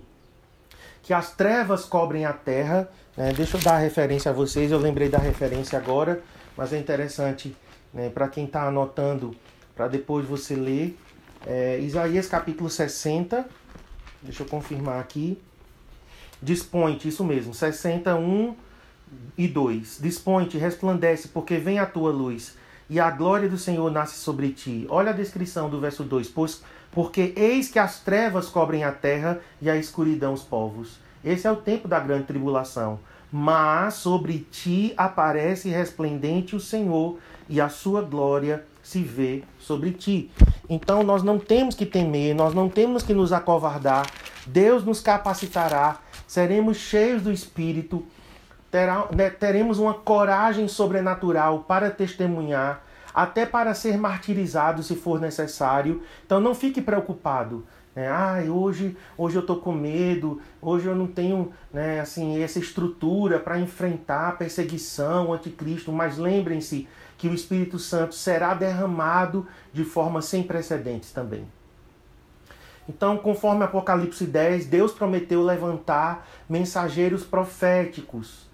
que 1.08 1.13
as 1.13 1.32
trevas 1.32 1.86
cobrem 1.86 2.26
a 2.26 2.34
terra. 2.34 2.89
Né? 3.15 3.32
Deixa 3.32 3.56
eu 3.56 3.62
dar 3.62 3.76
a 3.76 3.80
referência 3.80 4.30
a 4.30 4.34
vocês, 4.34 4.71
eu 4.71 4.78
lembrei 4.78 5.08
da 5.08 5.17
referência 5.17 5.80
agora, 5.80 6.21
mas 6.58 6.73
é 6.73 6.78
interessante 6.78 7.56
né, 7.93 8.10
para 8.10 8.28
quem 8.28 8.43
está 8.43 8.67
anotando, 8.67 9.34
para 9.73 9.88
depois 9.88 10.26
você 10.26 10.54
ler. 10.54 11.00
É, 11.45 11.80
Isaías 11.80 12.28
capítulo 12.28 12.69
60, 12.69 13.47
deixa 14.21 14.43
eu 14.43 14.47
confirmar 14.47 15.00
aqui. 15.00 15.41
Dispõe-te, 16.41 17.08
isso 17.08 17.23
mesmo, 17.23 17.54
61 17.54 18.56
e 19.38 19.47
2. 19.47 20.00
Dispõe-te, 20.02 20.58
resplandece, 20.58 21.30
porque 21.30 21.58
vem 21.58 21.80
a 21.80 21.86
tua 21.86 22.12
luz, 22.12 22.56
e 22.89 23.00
a 23.00 23.10
glória 23.10 23.50
do 23.50 23.58
Senhor 23.58 23.91
nasce 23.91 24.17
sobre 24.17 24.50
ti. 24.50 24.86
Olha 24.89 25.12
a 25.12 25.15
descrição 25.15 25.69
do 25.69 25.80
verso 25.80 26.04
2. 26.04 26.30
Pois, 26.30 26.62
porque 26.91 27.34
eis 27.36 27.69
que 27.69 27.80
as 27.80 28.00
trevas 28.00 28.47
cobrem 28.47 28.84
a 28.84 28.91
terra 28.91 29.41
e 29.62 29.69
a 29.69 29.76
escuridão 29.76 30.34
os 30.34 30.43
povos. 30.43 31.00
Esse 31.23 31.47
é 31.47 31.52
o 31.52 31.58
tempo 31.58 31.88
da 31.88 32.00
grande 32.00 32.26
tribulação. 32.26 33.00
Mas 33.30 33.95
sobre 33.95 34.47
ti 34.50 34.93
aparece 34.95 35.69
resplendente 35.69 36.56
o 36.56 36.60
Senhor, 36.60 37.17
e 37.50 37.60
a 37.60 37.69
sua 37.69 38.02
glória 38.02 38.65
se 38.82 39.02
vê 39.02 39.43
sobre 39.60 39.91
ti. 39.91 40.32
Então 40.69 41.04
nós 41.04 41.23
não 41.23 41.38
temos 41.38 41.76
que 41.76 41.86
temer, 41.86 42.34
nós 42.34 42.54
não 42.54 42.69
temos 42.69 43.04
que 43.04 43.13
nos 43.13 43.34
acovardar. 43.34 44.10
Deus 44.45 44.86
nos 44.86 45.02
capacitará, 45.02 46.00
seremos 46.27 46.77
cheios 46.77 47.23
do 47.23 47.31
Espírito, 47.31 48.05
terá, 48.69 49.07
né, 49.15 49.29
teremos 49.29 49.79
uma 49.79 49.93
coragem 49.93 50.67
sobrenatural 50.67 51.61
para 51.61 51.89
testemunhar, 51.89 52.83
até 53.13 53.45
para 53.45 53.73
ser 53.73 53.97
martirizado 53.97 54.83
se 54.83 54.95
for 54.95 55.19
necessário. 55.19 56.03
Então 56.25 56.39
não 56.39 56.53
fique 56.53 56.81
preocupado. 56.81 57.65
Né? 57.95 58.07
Ah, 58.07 58.43
hoje, 58.47 58.95
hoje 59.17 59.37
eu 59.37 59.41
estou 59.41 59.55
com 59.55 59.71
medo, 59.71 60.39
hoje 60.61 60.85
eu 60.85 60.95
não 60.95 61.07
tenho 61.07 61.51
né, 61.73 61.99
assim, 61.99 62.43
essa 62.43 62.59
estrutura 62.59 63.39
para 63.39 63.59
enfrentar 63.59 64.27
a 64.27 64.31
perseguição, 64.33 65.29
o 65.29 65.33
anticristo, 65.33 65.91
mas 65.91 66.19
lembrem-se 66.19 66.87
que 67.17 67.27
o 67.27 67.33
Espírito 67.33 67.79
Santo 67.79 68.13
será 68.13 68.53
derramado 68.53 69.47
de 69.73 69.83
forma 69.83 70.21
sem 70.21 70.43
precedentes 70.43 71.11
também. 71.11 71.47
Então, 72.88 73.17
conforme 73.17 73.63
Apocalipse 73.63 74.26
10, 74.26 74.67
Deus 74.67 74.93
prometeu 74.93 75.43
levantar 75.43 76.26
mensageiros 76.47 77.23
proféticos, 77.26 78.50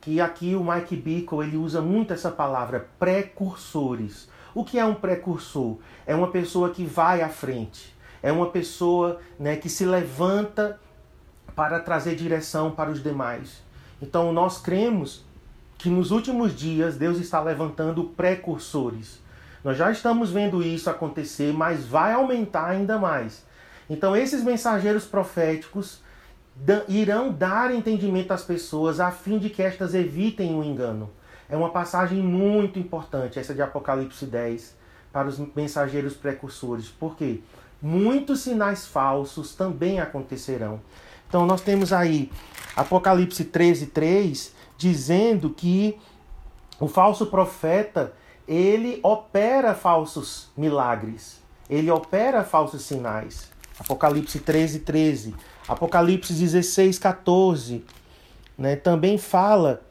que 0.00 0.20
aqui 0.20 0.54
o 0.54 0.62
Mike 0.62 0.96
Bickle 0.96 1.42
ele 1.42 1.56
usa 1.56 1.80
muito 1.80 2.12
essa 2.12 2.30
palavra, 2.30 2.88
precursores. 2.98 4.28
O 4.54 4.64
que 4.64 4.78
é 4.78 4.84
um 4.84 4.94
precursor? 4.94 5.78
É 6.06 6.14
uma 6.14 6.28
pessoa 6.28 6.70
que 6.70 6.84
vai 6.84 7.22
à 7.22 7.28
frente, 7.28 7.96
é 8.22 8.30
uma 8.30 8.48
pessoa 8.48 9.20
né, 9.38 9.56
que 9.56 9.68
se 9.68 9.86
levanta 9.86 10.78
para 11.56 11.80
trazer 11.80 12.14
direção 12.14 12.70
para 12.70 12.90
os 12.90 13.02
demais. 13.02 13.62
Então, 14.00 14.32
nós 14.32 14.60
cremos 14.60 15.24
que 15.78 15.88
nos 15.88 16.10
últimos 16.10 16.54
dias 16.54 16.96
Deus 16.96 17.18
está 17.18 17.40
levantando 17.40 18.04
precursores. 18.04 19.20
Nós 19.64 19.76
já 19.76 19.90
estamos 19.90 20.30
vendo 20.30 20.62
isso 20.62 20.90
acontecer, 20.90 21.52
mas 21.52 21.84
vai 21.86 22.12
aumentar 22.12 22.66
ainda 22.66 22.98
mais. 22.98 23.44
Então, 23.88 24.16
esses 24.16 24.42
mensageiros 24.42 25.04
proféticos 25.04 26.00
irão 26.88 27.32
dar 27.32 27.72
entendimento 27.72 28.32
às 28.32 28.42
pessoas 28.42 29.00
a 29.00 29.10
fim 29.10 29.38
de 29.38 29.48
que 29.48 29.62
estas 29.62 29.94
evitem 29.94 30.54
o 30.54 30.64
engano. 30.64 31.10
É 31.48 31.56
uma 31.56 31.70
passagem 31.70 32.18
muito 32.18 32.78
importante, 32.78 33.38
essa 33.38 33.54
de 33.54 33.62
Apocalipse 33.62 34.26
10, 34.26 34.76
para 35.12 35.28
os 35.28 35.38
mensageiros 35.54 36.14
precursores. 36.14 36.88
Por 36.88 37.16
quê? 37.16 37.40
Muitos 37.80 38.40
sinais 38.40 38.86
falsos 38.86 39.54
também 39.54 40.00
acontecerão. 40.00 40.80
Então, 41.28 41.46
nós 41.46 41.60
temos 41.60 41.92
aí 41.92 42.30
Apocalipse 42.76 43.44
13, 43.44 43.86
3 43.86 44.54
dizendo 44.76 45.50
que 45.50 45.98
o 46.78 46.86
falso 46.86 47.26
profeta 47.26 48.12
ele 48.46 49.00
opera 49.02 49.74
falsos 49.74 50.48
milagres, 50.56 51.40
ele 51.68 51.90
opera 51.90 52.44
falsos 52.44 52.82
sinais. 52.82 53.50
Apocalipse 53.78 54.40
13, 54.40 54.80
13. 54.80 55.34
Apocalipse 55.66 56.32
16, 56.32 56.98
14. 56.98 57.84
Né, 58.56 58.74
também 58.74 59.16
fala 59.18 59.82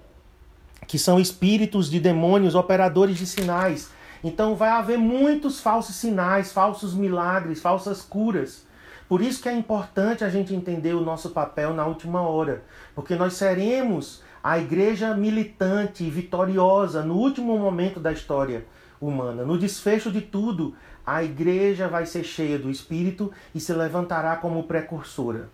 que 0.85 0.99
são 0.99 1.19
espíritos 1.19 1.89
de 1.89 1.99
demônios, 1.99 2.55
operadores 2.55 3.17
de 3.17 3.25
sinais. 3.25 3.89
Então 4.23 4.55
vai 4.55 4.69
haver 4.69 4.97
muitos 4.97 5.61
falsos 5.61 5.95
sinais, 5.95 6.51
falsos 6.51 6.93
milagres, 6.93 7.61
falsas 7.61 8.01
curas. 8.01 8.65
Por 9.07 9.21
isso 9.21 9.41
que 9.41 9.47
é 9.47 9.53
importante 9.53 10.23
a 10.23 10.29
gente 10.29 10.53
entender 10.53 10.93
o 10.93 11.01
nosso 11.01 11.29
papel 11.29 11.73
na 11.73 11.85
última 11.85 12.21
hora, 12.21 12.63
porque 12.93 13.15
nós 13.15 13.33
seremos 13.33 14.21
a 14.43 14.59
igreja 14.59 15.13
militante 15.13 16.03
e 16.03 16.09
vitoriosa 16.09 17.03
no 17.03 17.15
último 17.15 17.57
momento 17.57 17.99
da 17.99 18.11
história 18.11 18.65
humana. 18.99 19.43
No 19.43 19.57
desfecho 19.57 20.11
de 20.11 20.21
tudo, 20.21 20.75
a 21.05 21.23
igreja 21.23 21.87
vai 21.87 22.05
ser 22.05 22.23
cheia 22.23 22.59
do 22.59 22.69
Espírito 22.69 23.31
e 23.53 23.59
se 23.59 23.73
levantará 23.73 24.35
como 24.35 24.63
precursora. 24.63 25.49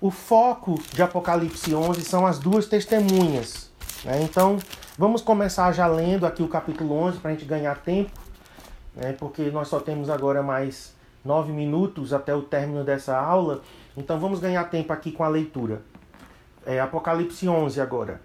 O 0.00 0.10
foco 0.10 0.74
de 0.92 1.02
Apocalipse 1.02 1.74
11 1.74 2.02
são 2.02 2.26
as 2.26 2.38
duas 2.38 2.66
testemunhas. 2.66 3.70
Né? 4.04 4.22
Então, 4.22 4.58
vamos 4.98 5.22
começar 5.22 5.70
já 5.72 5.86
lendo 5.86 6.26
aqui 6.26 6.42
o 6.42 6.48
capítulo 6.48 6.94
11 6.94 7.18
para 7.18 7.30
a 7.30 7.34
gente 7.34 7.44
ganhar 7.44 7.78
tempo, 7.78 8.10
né? 8.94 9.14
porque 9.18 9.50
nós 9.50 9.68
só 9.68 9.78
temos 9.78 10.10
agora 10.10 10.42
mais 10.42 10.94
nove 11.24 11.52
minutos 11.52 12.12
até 12.12 12.34
o 12.34 12.42
término 12.42 12.84
dessa 12.84 13.16
aula. 13.16 13.62
Então, 13.96 14.18
vamos 14.18 14.40
ganhar 14.40 14.64
tempo 14.64 14.92
aqui 14.92 15.12
com 15.12 15.22
a 15.22 15.28
leitura. 15.28 15.82
É, 16.66 16.80
Apocalipse 16.80 17.48
11 17.48 17.80
agora. 17.80 18.20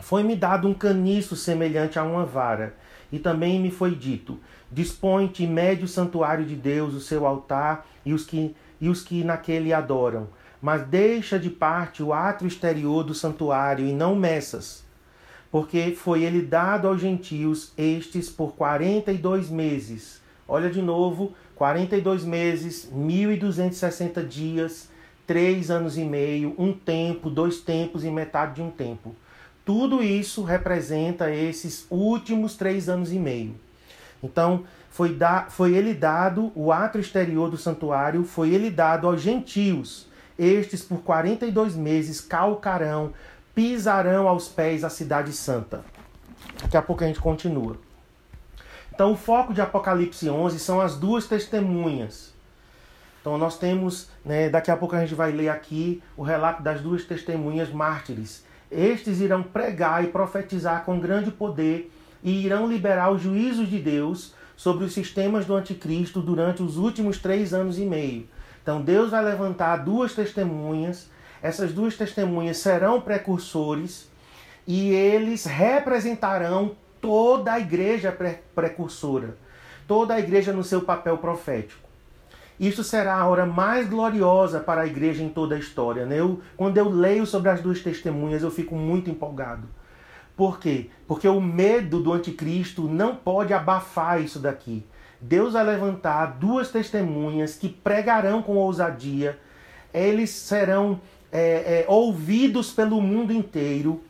Foi-me 0.00 0.34
dado 0.34 0.68
um 0.68 0.74
caniço 0.74 1.36
semelhante 1.36 1.98
a 1.98 2.02
uma 2.02 2.24
vara, 2.24 2.74
e 3.14 3.18
também 3.20 3.60
me 3.60 3.70
foi 3.70 3.94
dito: 3.94 4.40
Dispõe-te 4.72 5.44
e 5.44 5.46
mede 5.46 5.84
o 5.84 5.88
santuário 5.88 6.44
de 6.44 6.56
Deus, 6.56 6.94
o 6.94 7.00
seu 7.00 7.24
altar 7.24 7.86
e 8.04 8.12
os 8.12 8.26
que, 8.26 8.56
e 8.80 8.88
os 8.88 9.04
que 9.04 9.22
naquele 9.22 9.72
adoram. 9.72 10.26
Mas 10.60 10.82
deixa 10.82 11.38
de 11.38 11.48
parte 11.48 12.02
o 12.02 12.12
átrio 12.12 12.48
exterior 12.48 13.04
do 13.04 13.14
santuário 13.14 13.86
e 13.86 13.92
não 13.92 14.16
meças, 14.16 14.84
porque 15.48 15.94
foi 15.96 16.24
ele 16.24 16.42
dado 16.42 16.88
aos 16.88 17.00
gentios, 17.00 17.72
estes 17.78 18.28
por 18.28 18.56
quarenta 18.56 19.12
e 19.12 19.16
dois 19.16 19.48
meses. 19.48 20.20
Olha 20.48 20.68
de 20.68 20.82
novo, 20.82 21.34
quarenta 21.54 21.96
e 21.96 22.00
dois 22.00 22.24
meses, 22.24 22.90
mil 22.90 23.30
e 23.30 23.36
duzentos 23.36 23.76
e 23.76 23.80
sessenta 23.80 24.24
dias 24.24 24.92
três 25.26 25.70
anos 25.70 25.96
e 25.96 26.04
meio, 26.04 26.54
um 26.58 26.72
tempo, 26.72 27.30
dois 27.30 27.60
tempos 27.60 28.04
e 28.04 28.10
metade 28.10 28.56
de 28.56 28.62
um 28.62 28.70
tempo. 28.70 29.14
Tudo 29.64 30.02
isso 30.02 30.42
representa 30.42 31.30
esses 31.30 31.86
últimos 31.90 32.56
três 32.56 32.88
anos 32.88 33.12
e 33.12 33.18
meio. 33.18 33.54
Então, 34.22 34.64
foi, 34.90 35.14
da, 35.14 35.46
foi 35.48 35.74
ele 35.74 35.94
dado, 35.94 36.52
o 36.54 36.70
ato 36.70 36.98
exterior 36.98 37.50
do 37.50 37.56
santuário 37.56 38.24
foi 38.24 38.50
ele 38.50 38.70
dado 38.70 39.06
aos 39.06 39.20
gentios. 39.20 40.06
Estes, 40.38 40.82
por 40.82 41.02
42 41.02 41.76
meses, 41.76 42.20
calcarão, 42.20 43.12
pisarão 43.54 44.28
aos 44.28 44.48
pés 44.48 44.84
a 44.84 44.90
cidade 44.90 45.32
santa. 45.32 45.84
Daqui 46.60 46.76
a 46.76 46.82
pouco 46.82 47.04
a 47.04 47.06
gente 47.06 47.20
continua. 47.20 47.76
Então, 48.92 49.12
o 49.12 49.16
foco 49.16 49.54
de 49.54 49.60
Apocalipse 49.60 50.28
11 50.28 50.58
são 50.58 50.80
as 50.80 50.96
duas 50.96 51.26
testemunhas 51.26 52.34
então 53.24 53.38
nós 53.38 53.56
temos, 53.56 54.10
né, 54.22 54.50
daqui 54.50 54.70
a 54.70 54.76
pouco 54.76 54.94
a 54.94 55.00
gente 55.00 55.14
vai 55.14 55.32
ler 55.32 55.48
aqui 55.48 56.02
o 56.14 56.22
relato 56.22 56.62
das 56.62 56.82
duas 56.82 57.04
testemunhas 57.04 57.70
mártires. 57.70 58.44
Estes 58.70 59.20
irão 59.20 59.42
pregar 59.42 60.04
e 60.04 60.08
profetizar 60.08 60.84
com 60.84 60.98
grande 60.98 61.30
poder 61.30 61.92
e 62.22 62.44
irão 62.44 62.66
liberar 62.66 63.10
os 63.10 63.22
juízos 63.22 63.68
de 63.68 63.78
Deus 63.78 64.34
sobre 64.56 64.84
os 64.84 64.92
sistemas 64.92 65.44
do 65.44 65.54
anticristo 65.54 66.20
durante 66.20 66.62
os 66.62 66.76
últimos 66.76 67.18
três 67.18 67.52
anos 67.52 67.78
e 67.78 67.84
meio. 67.84 68.26
Então 68.62 68.80
Deus 68.80 69.10
vai 69.10 69.22
levantar 69.22 69.76
duas 69.76 70.14
testemunhas, 70.14 71.10
essas 71.42 71.72
duas 71.72 71.96
testemunhas 71.96 72.56
serão 72.56 73.00
precursores 73.00 74.08
e 74.66 74.90
eles 74.90 75.44
representarão 75.44 76.74
toda 77.00 77.52
a 77.52 77.60
igreja 77.60 78.16
precursora, 78.54 79.36
toda 79.86 80.14
a 80.14 80.18
igreja 80.18 80.52
no 80.52 80.64
seu 80.64 80.80
papel 80.80 81.18
profético. 81.18 81.83
Isso 82.58 82.84
será 82.84 83.16
a 83.16 83.26
hora 83.26 83.44
mais 83.44 83.88
gloriosa 83.88 84.60
para 84.60 84.82
a 84.82 84.86
igreja 84.86 85.22
em 85.22 85.28
toda 85.28 85.56
a 85.56 85.58
história. 85.58 86.06
Né? 86.06 86.20
Eu, 86.20 86.40
quando 86.56 86.78
eu 86.78 86.88
leio 86.88 87.26
sobre 87.26 87.50
as 87.50 87.60
duas 87.60 87.80
testemunhas, 87.80 88.42
eu 88.42 88.50
fico 88.50 88.76
muito 88.76 89.10
empolgado. 89.10 89.68
Por 90.36 90.58
quê? 90.58 90.90
Porque 91.06 91.28
o 91.28 91.40
medo 91.40 92.00
do 92.00 92.12
anticristo 92.12 92.82
não 92.88 93.14
pode 93.14 93.52
abafar 93.52 94.20
isso 94.20 94.38
daqui. 94.38 94.84
Deus 95.20 95.54
vai 95.54 95.64
levantar 95.64 96.38
duas 96.38 96.70
testemunhas 96.70 97.56
que 97.56 97.68
pregarão 97.68 98.42
com 98.42 98.56
ousadia. 98.56 99.38
Eles 99.92 100.30
serão 100.30 101.00
é, 101.32 101.40
é, 101.40 101.84
ouvidos 101.88 102.72
pelo 102.72 103.00
mundo 103.00 103.32
inteiro 103.32 104.02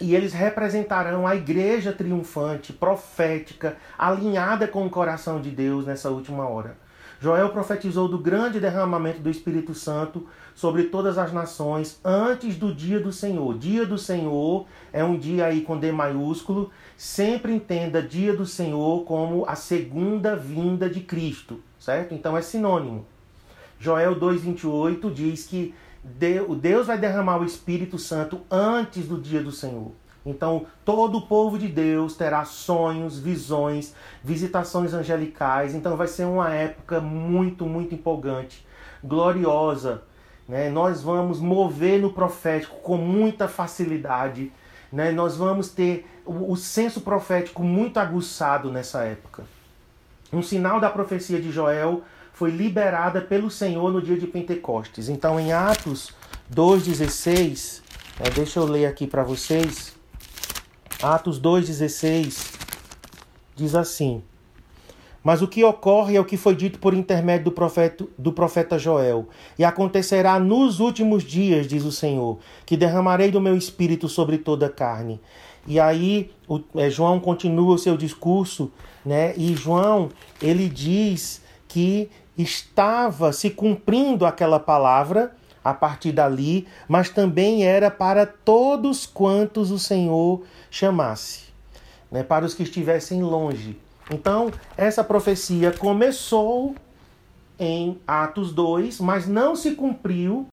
e 0.00 0.14
eles 0.14 0.32
representarão 0.32 1.26
a 1.26 1.34
igreja 1.34 1.92
triunfante, 1.92 2.72
profética, 2.72 3.76
alinhada 3.96 4.68
com 4.68 4.84
o 4.84 4.90
coração 4.90 5.40
de 5.40 5.50
Deus 5.50 5.86
nessa 5.86 6.10
última 6.10 6.46
hora. 6.46 6.76
Joel 7.18 7.48
profetizou 7.48 8.08
do 8.08 8.18
grande 8.18 8.60
derramamento 8.60 9.20
do 9.20 9.30
Espírito 9.30 9.74
Santo 9.74 10.26
sobre 10.54 10.84
todas 10.84 11.16
as 11.16 11.32
nações 11.32 11.98
antes 12.04 12.56
do 12.56 12.74
dia 12.74 13.00
do 13.00 13.10
Senhor. 13.10 13.56
Dia 13.56 13.86
do 13.86 13.96
Senhor 13.96 14.66
é 14.92 15.02
um 15.02 15.18
dia 15.18 15.46
aí 15.46 15.62
com 15.62 15.78
D 15.78 15.90
maiúsculo. 15.92 16.70
Sempre 16.96 17.54
entenda 17.54 18.02
dia 18.02 18.36
do 18.36 18.44
Senhor 18.44 19.04
como 19.04 19.46
a 19.48 19.54
segunda 19.54 20.36
vinda 20.36 20.90
de 20.90 21.00
Cristo, 21.00 21.60
certo? 21.78 22.14
Então 22.14 22.36
é 22.36 22.42
sinônimo. 22.42 23.06
Joel 23.78 24.14
2:28 24.14 25.10
diz 25.10 25.46
que 25.46 25.74
Deus 26.04 26.86
vai 26.86 26.98
derramar 26.98 27.38
o 27.38 27.44
Espírito 27.44 27.98
Santo 27.98 28.40
antes 28.50 29.08
do 29.08 29.18
dia 29.18 29.42
do 29.42 29.50
Senhor. 29.50 29.92
Então, 30.26 30.66
todo 30.84 31.18
o 31.18 31.22
povo 31.22 31.56
de 31.56 31.68
Deus 31.68 32.16
terá 32.16 32.44
sonhos, 32.44 33.16
visões, 33.16 33.94
visitações 34.24 34.92
angelicais. 34.92 35.72
Então, 35.72 35.96
vai 35.96 36.08
ser 36.08 36.24
uma 36.24 36.52
época 36.52 37.00
muito, 37.00 37.64
muito 37.64 37.94
empolgante, 37.94 38.66
gloriosa. 39.02 40.02
Né? 40.48 40.68
Nós 40.68 41.00
vamos 41.00 41.38
mover 41.38 42.00
no 42.00 42.12
profético 42.12 42.76
com 42.80 42.96
muita 42.96 43.46
facilidade. 43.46 44.52
Né? 44.92 45.12
Nós 45.12 45.36
vamos 45.36 45.68
ter 45.68 46.04
o, 46.24 46.52
o 46.52 46.56
senso 46.56 47.02
profético 47.02 47.62
muito 47.62 47.98
aguçado 47.98 48.72
nessa 48.72 49.04
época. 49.04 49.44
Um 50.32 50.42
sinal 50.42 50.80
da 50.80 50.90
profecia 50.90 51.40
de 51.40 51.52
Joel 51.52 52.02
foi 52.32 52.50
liberada 52.50 53.20
pelo 53.20 53.48
Senhor 53.48 53.92
no 53.92 54.02
dia 54.02 54.18
de 54.18 54.26
Pentecostes. 54.26 55.08
Então, 55.08 55.38
em 55.38 55.52
Atos 55.52 56.10
2,16, 56.52 57.80
né, 58.18 58.30
deixa 58.34 58.58
eu 58.58 58.66
ler 58.66 58.86
aqui 58.86 59.06
para 59.06 59.22
vocês. 59.22 59.95
Atos 61.02 61.38
2,16 61.40 62.54
diz 63.54 63.74
assim: 63.74 64.22
Mas 65.22 65.42
o 65.42 65.48
que 65.48 65.62
ocorre 65.62 66.16
é 66.16 66.20
o 66.20 66.24
que 66.24 66.38
foi 66.38 66.56
dito 66.56 66.78
por 66.78 66.94
intermédio 66.94 67.46
do 67.46 67.52
profeta, 67.52 68.06
do 68.16 68.32
profeta 68.32 68.78
Joel. 68.78 69.28
E 69.58 69.64
acontecerá 69.64 70.38
nos 70.38 70.80
últimos 70.80 71.22
dias, 71.22 71.66
diz 71.66 71.84
o 71.84 71.92
Senhor, 71.92 72.38
que 72.64 72.76
derramarei 72.76 73.30
do 73.30 73.40
meu 73.40 73.56
espírito 73.56 74.08
sobre 74.08 74.38
toda 74.38 74.66
a 74.66 74.70
carne. 74.70 75.20
E 75.66 75.78
aí 75.78 76.30
o, 76.48 76.60
é, 76.76 76.88
João 76.88 77.20
continua 77.20 77.74
o 77.74 77.78
seu 77.78 77.96
discurso, 77.96 78.72
né? 79.04 79.34
E 79.36 79.54
João 79.54 80.08
ele 80.40 80.68
diz 80.68 81.42
que 81.68 82.08
estava 82.38 83.32
se 83.32 83.50
cumprindo 83.50 84.24
aquela 84.24 84.58
palavra 84.58 85.34
a 85.70 85.74
partir 85.74 86.12
dali, 86.12 86.66
mas 86.86 87.10
também 87.10 87.64
era 87.64 87.90
para 87.90 88.24
todos 88.24 89.04
quantos 89.04 89.70
o 89.70 89.78
Senhor 89.78 90.44
chamasse, 90.70 91.46
né, 92.10 92.22
para 92.22 92.44
os 92.44 92.54
que 92.54 92.62
estivessem 92.62 93.22
longe. 93.22 93.76
Então, 94.10 94.50
essa 94.76 95.02
profecia 95.02 95.72
começou 95.72 96.76
em 97.58 98.00
Atos 98.06 98.52
2, 98.52 99.00
mas 99.00 99.26
não 99.26 99.56
se 99.56 99.72
cumpriu. 99.74 100.46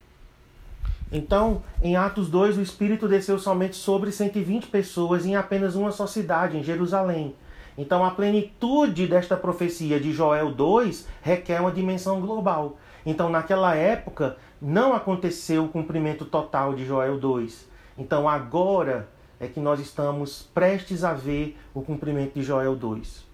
Então, 1.12 1.62
em 1.84 1.95
Atos 1.95 2.28
2, 2.30 2.58
o 2.58 2.62
Espírito 2.62 3.08
desceu 3.08 3.38
somente 3.38 3.76
sobre 3.76 4.12
120 4.12 4.65
pessoas 4.67 5.28
em 5.28 5.36
apenas 5.36 5.76
uma 5.76 5.91
só 5.91 6.08
cidade, 6.08 6.58
em 6.58 6.63
Jerusalém. 6.63 7.36
Então, 7.78 8.04
a 8.04 8.10
plenitude 8.10 9.06
desta 9.06 9.38
profecia 9.38 9.99
de 9.99 10.12
Joel 10.12 10.52
2 10.52 11.08
requer 11.21 11.60
uma 11.62 11.71
dimensão 11.71 12.19
global. 12.19 12.78
Então, 13.06 13.30
naquela 13.30 13.76
época, 13.76 14.38
não 14.63 14.93
aconteceu 14.93 15.65
o 15.65 15.69
cumprimento 15.69 16.23
total 16.23 16.73
de 16.73 16.86
Joel 16.86 17.19
2. 17.19 17.67
Então, 17.97 18.30
agora 18.30 19.10
é 19.38 19.45
que 19.45 19.60
nós 19.60 19.82
estamos 19.82 20.49
prestes 20.54 21.04
a 21.04 21.13
ver 21.13 21.60
o 21.73 21.82
cumprimento 21.82 22.36
de 22.36 22.43
Joel 22.43 22.73
2. 22.73 23.26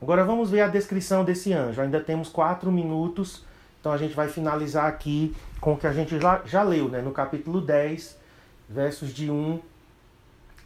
Agora, 0.00 0.24
vamos 0.24 0.50
ver 0.50 0.62
a 0.62 0.68
descrição 0.68 1.24
desse 1.24 1.52
anjo. 1.52 1.82
Ainda 1.82 2.00
temos 2.00 2.30
quatro 2.30 2.72
minutos, 2.72 3.44
então 3.78 3.92
a 3.92 3.98
gente 3.98 4.14
vai 4.14 4.28
finalizar 4.28 4.86
aqui 4.86 5.36
com 5.60 5.74
o 5.74 5.76
que 5.76 5.86
a 5.86 5.92
gente 5.92 6.18
já, 6.18 6.40
já 6.46 6.62
leu, 6.62 6.88
né? 6.88 7.02
no 7.02 7.12
capítulo 7.12 7.60
10, 7.60 8.18
versos 8.66 9.12
de 9.12 9.30
1 9.30 9.60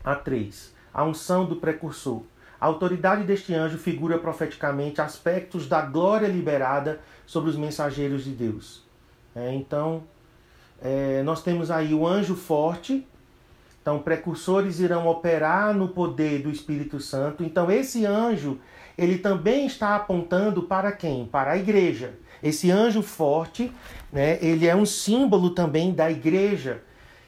a 0.04 0.14
3. 0.14 0.72
A 0.94 1.02
unção 1.02 1.44
do 1.44 1.56
precursor. 1.56 2.22
A 2.60 2.66
autoridade 2.66 3.24
deste 3.24 3.54
anjo 3.54 3.76
figura 3.76 4.18
profeticamente 4.18 5.00
aspectos 5.00 5.68
da 5.68 5.82
glória 5.82 6.28
liberada 6.28 7.00
sobre 7.26 7.50
os 7.50 7.56
mensageiros 7.56 8.22
de 8.22 8.30
Deus. 8.30 8.87
É, 9.38 9.54
então, 9.54 10.02
é, 10.82 11.22
nós 11.22 11.42
temos 11.42 11.70
aí 11.70 11.94
o 11.94 12.06
anjo 12.06 12.34
forte. 12.34 13.06
Então, 13.80 14.00
precursores 14.00 14.80
irão 14.80 15.06
operar 15.06 15.72
no 15.72 15.88
poder 15.88 16.42
do 16.42 16.50
Espírito 16.50 16.98
Santo. 16.98 17.44
Então, 17.44 17.70
esse 17.70 18.04
anjo, 18.04 18.58
ele 18.98 19.16
também 19.18 19.64
está 19.64 19.94
apontando 19.94 20.64
para 20.64 20.90
quem? 20.90 21.24
Para 21.24 21.52
a 21.52 21.56
igreja. 21.56 22.14
Esse 22.42 22.70
anjo 22.70 23.00
forte, 23.00 23.72
né, 24.12 24.38
ele 24.42 24.66
é 24.66 24.74
um 24.74 24.84
símbolo 24.84 25.50
também 25.50 25.92
da 25.92 26.10
igreja. 26.10 26.82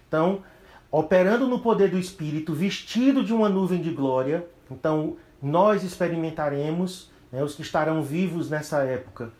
Então, 0.06 0.42
operando 0.90 1.46
no 1.46 1.60
poder 1.60 1.90
do 1.90 1.98
Espírito, 1.98 2.52
vestido 2.52 3.24
de 3.24 3.32
uma 3.32 3.48
nuvem 3.48 3.80
de 3.80 3.90
glória, 3.90 4.46
então, 4.70 5.16
nós 5.40 5.82
experimentaremos, 5.82 7.10
né, 7.32 7.42
os 7.42 7.54
que 7.54 7.62
estarão 7.62 8.02
vivos 8.02 8.50
nessa 8.50 8.82
época, 8.82 9.32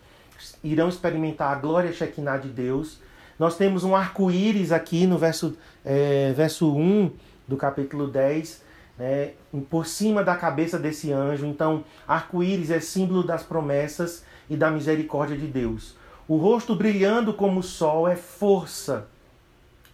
irão 0.62 0.88
experimentar 0.88 1.52
a 1.52 1.60
glória 1.60 1.92
Shekinah 1.92 2.38
de 2.38 2.48
Deus. 2.48 2.98
Nós 3.38 3.56
temos 3.56 3.84
um 3.84 3.96
arco-íris 3.96 4.72
aqui 4.72 5.06
no 5.06 5.18
verso, 5.18 5.56
é, 5.84 6.32
verso 6.32 6.74
1 6.74 7.10
do 7.48 7.56
capítulo 7.56 8.06
10, 8.06 8.62
né, 8.98 9.30
por 9.68 9.86
cima 9.86 10.22
da 10.22 10.36
cabeça 10.36 10.78
desse 10.78 11.10
anjo. 11.12 11.46
Então, 11.46 11.84
arco-íris 12.06 12.70
é 12.70 12.80
símbolo 12.80 13.22
das 13.22 13.42
promessas 13.42 14.24
e 14.48 14.56
da 14.56 14.70
misericórdia 14.70 15.36
de 15.36 15.46
Deus. 15.46 15.96
O 16.28 16.36
rosto 16.36 16.76
brilhando 16.76 17.34
como 17.34 17.60
o 17.60 17.62
sol 17.62 18.06
é 18.06 18.14
força. 18.14 19.08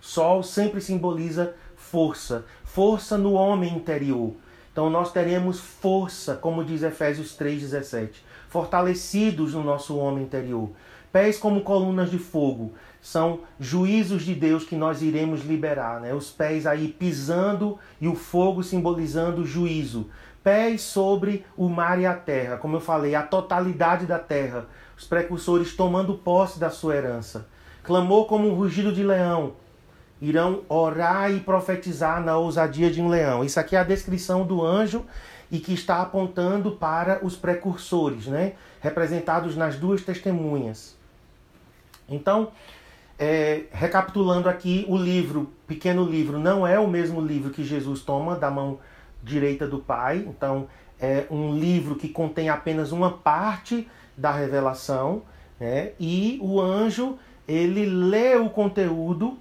Sol 0.01 0.43
sempre 0.43 0.81
simboliza 0.81 1.55
força, 1.77 2.45
força 2.65 3.17
no 3.17 3.33
homem 3.33 3.75
interior. 3.75 4.35
Então 4.73 4.91
nós 4.91 5.11
teremos 5.11 5.59
força, 5.59 6.35
como 6.35 6.63
diz 6.63 6.83
Efésios 6.83 7.35
3,17, 7.39 8.11
fortalecidos 8.57 9.53
no 9.53 9.63
nosso 9.63 9.99
homem 9.99 10.25
interior. 10.25 10.71
Pés 11.13 11.37
como 11.37 11.61
colunas 11.61 12.11
de 12.11 12.19
fogo, 12.19 12.73
são 13.03 13.41
juízos 13.61 14.23
de 14.23 14.35
Deus 14.35 14.65
que 14.65 14.75
nós 14.75 15.03
iremos 15.03 15.45
liberar. 15.45 16.01
Né? 16.01 16.15
Os 16.15 16.31
pés 16.31 16.67
aí 16.67 16.89
pisando 16.89 17.79
e 18.01 18.09
o 18.09 18.15
fogo 18.15 18.63
simbolizando 18.63 19.45
juízo. 19.45 20.09
Pés 20.43 20.81
sobre 20.81 21.45
o 21.55 21.69
mar 21.69 22.01
e 22.01 22.07
a 22.07 22.15
terra, 22.15 22.57
como 22.57 22.77
eu 22.77 22.81
falei, 22.81 23.15
a 23.15 23.23
totalidade 23.23 24.07
da 24.07 24.19
terra. 24.19 24.65
Os 24.97 25.05
precursores 25.05 25.77
tomando 25.77 26.15
posse 26.15 26.59
da 26.59 26.71
sua 26.71 26.97
herança. 26.97 27.47
Clamou 27.83 28.25
como 28.25 28.49
um 28.49 28.55
rugido 28.55 28.91
de 28.91 29.03
leão, 29.03 29.53
irão 30.19 30.63
orar 30.67 31.31
e 31.31 31.41
profetizar 31.41 32.25
na 32.25 32.39
ousadia 32.39 32.91
de 32.91 33.03
um 33.03 33.09
leão. 33.09 33.45
Isso 33.45 33.61
aqui 33.61 33.77
é 33.77 33.81
a 33.81 33.85
descrição 33.85 34.47
do 34.47 34.65
anjo 34.65 35.05
e 35.51 35.59
que 35.59 35.73
está 35.73 36.03
apontando 36.03 36.73
para 36.73 37.25
os 37.25 37.37
precursores, 37.37 38.27
né? 38.27 38.55
representados 38.81 39.57
nas 39.57 39.77
duas 39.77 40.03
testemunhas. 40.03 40.97
Então, 42.09 42.51
é, 43.19 43.65
recapitulando 43.71 44.49
aqui, 44.49 44.85
o 44.89 44.97
livro, 44.97 45.51
pequeno 45.67 46.05
livro, 46.05 46.39
não 46.39 46.67
é 46.67 46.79
o 46.79 46.87
mesmo 46.87 47.21
livro 47.21 47.51
que 47.51 47.65
Jesus 47.65 48.01
toma 48.03 48.37
da 48.37 48.51
mão 48.51 48.79
direita 49.23 49.67
do 49.67 49.79
Pai. 49.79 50.25
Então, 50.27 50.69
é 51.01 51.27
um 51.31 51.55
livro 51.55 51.95
que 51.97 52.09
contém 52.09 52.49
apenas 52.49 52.93
uma 52.93 53.11
parte 53.11 53.89
da 54.17 54.33
revelação, 54.33 55.23
né? 55.61 55.93
e 56.01 56.39
o 56.43 56.61
anjo 56.61 57.19
ele 57.47 57.87
lê 57.87 58.35
o 58.35 58.51
conteúdo 58.51 59.39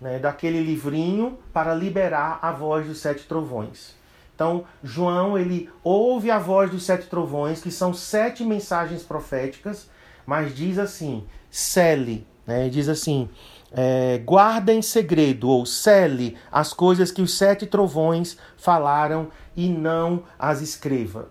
né, 0.00 0.18
daquele 0.18 0.62
livrinho 0.62 1.38
para 1.52 1.74
liberar 1.74 2.38
a 2.40 2.52
voz 2.52 2.86
dos 2.86 2.98
sete 2.98 3.26
trovões. 3.26 3.97
Então, 4.38 4.66
João 4.84 5.36
ele 5.36 5.68
ouve 5.82 6.30
a 6.30 6.38
voz 6.38 6.70
dos 6.70 6.84
sete 6.84 7.08
trovões, 7.08 7.60
que 7.60 7.72
são 7.72 7.92
sete 7.92 8.44
mensagens 8.44 9.02
proféticas, 9.02 9.90
mas 10.24 10.54
diz 10.54 10.78
assim: 10.78 11.24
cele, 11.50 12.24
né, 12.46 12.68
diz 12.68 12.88
assim, 12.88 13.28
é, 13.72 14.18
guarda 14.24 14.72
em 14.72 14.80
segredo, 14.80 15.48
ou 15.48 15.66
cele 15.66 16.38
as 16.52 16.72
coisas 16.72 17.10
que 17.10 17.20
os 17.20 17.36
sete 17.36 17.66
trovões 17.66 18.38
falaram 18.56 19.26
e 19.56 19.68
não 19.68 20.22
as 20.38 20.60
escreva. 20.60 21.30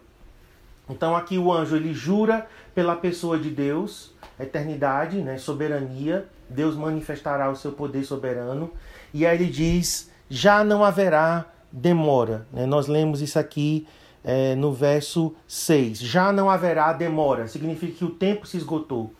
Então, 0.89 1.15
aqui 1.15 1.38
o 1.38 1.54
anjo 1.54 1.78
ele 1.78 1.93
jura 1.93 2.46
pela 2.76 2.98
pessoa 2.98 3.39
de 3.39 3.49
Deus, 3.49 4.14
eternidade, 4.38 5.20
né, 5.20 5.38
soberania, 5.38 6.28
Deus 6.49 6.76
manifestará 6.76 7.49
o 7.49 7.55
seu 7.55 7.72
poder 7.72 8.03
soberano. 8.03 8.70
E 9.14 9.26
aí 9.26 9.38
ele 9.38 9.49
diz: 9.49 10.12
já 10.30 10.62
não 10.62 10.84
haverá 10.84 11.45
demora. 11.72 12.47
Né? 12.51 12.65
Nós 12.65 12.88
lemos 12.88 13.22
isso 13.22 13.38
aqui 13.38 13.88
é, 14.24 14.55
no 14.55 14.74
verso 14.74 15.34
6. 15.47 15.99
Já 15.99 16.32
não 16.32 16.49
haverá 16.49 16.91
demora. 16.93 17.47
Significa 17.47 17.93
que 17.93 18.05
o 18.05 18.09
tempo 18.09 18.45
se 18.45 18.57
esgotou. 18.57 19.13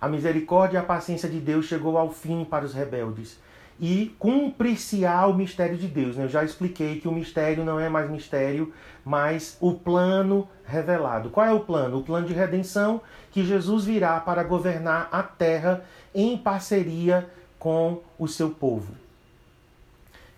A 0.00 0.08
misericórdia 0.08 0.78
e 0.78 0.80
a 0.80 0.82
paciência 0.82 1.28
de 1.28 1.38
Deus 1.38 1.66
chegou 1.66 1.96
ao 1.96 2.10
fim 2.10 2.44
para 2.44 2.64
os 2.64 2.74
rebeldes. 2.74 3.40
e 3.80 4.14
cumprir-se-á 4.18 5.26
o 5.26 5.34
mistério 5.34 5.76
de 5.76 5.88
Deus. 5.88 6.16
Né? 6.16 6.24
Eu 6.24 6.28
já 6.28 6.44
expliquei 6.44 7.00
que 7.00 7.08
o 7.08 7.12
mistério 7.12 7.64
não 7.64 7.80
é 7.80 7.88
mais 7.88 8.08
mistério, 8.08 8.72
mas 9.04 9.56
o 9.60 9.74
plano 9.74 10.48
revelado. 10.64 11.30
Qual 11.30 11.44
é 11.44 11.52
o 11.52 11.60
plano? 11.60 11.98
O 11.98 12.02
plano 12.02 12.26
de 12.26 12.32
redenção 12.32 13.00
que 13.32 13.44
Jesus 13.44 13.84
virá 13.84 14.20
para 14.20 14.44
governar 14.44 15.08
a 15.10 15.22
terra 15.22 15.82
em 16.14 16.36
parceria 16.36 17.28
com 17.58 18.00
o 18.18 18.28
seu 18.28 18.50
povo. 18.50 18.92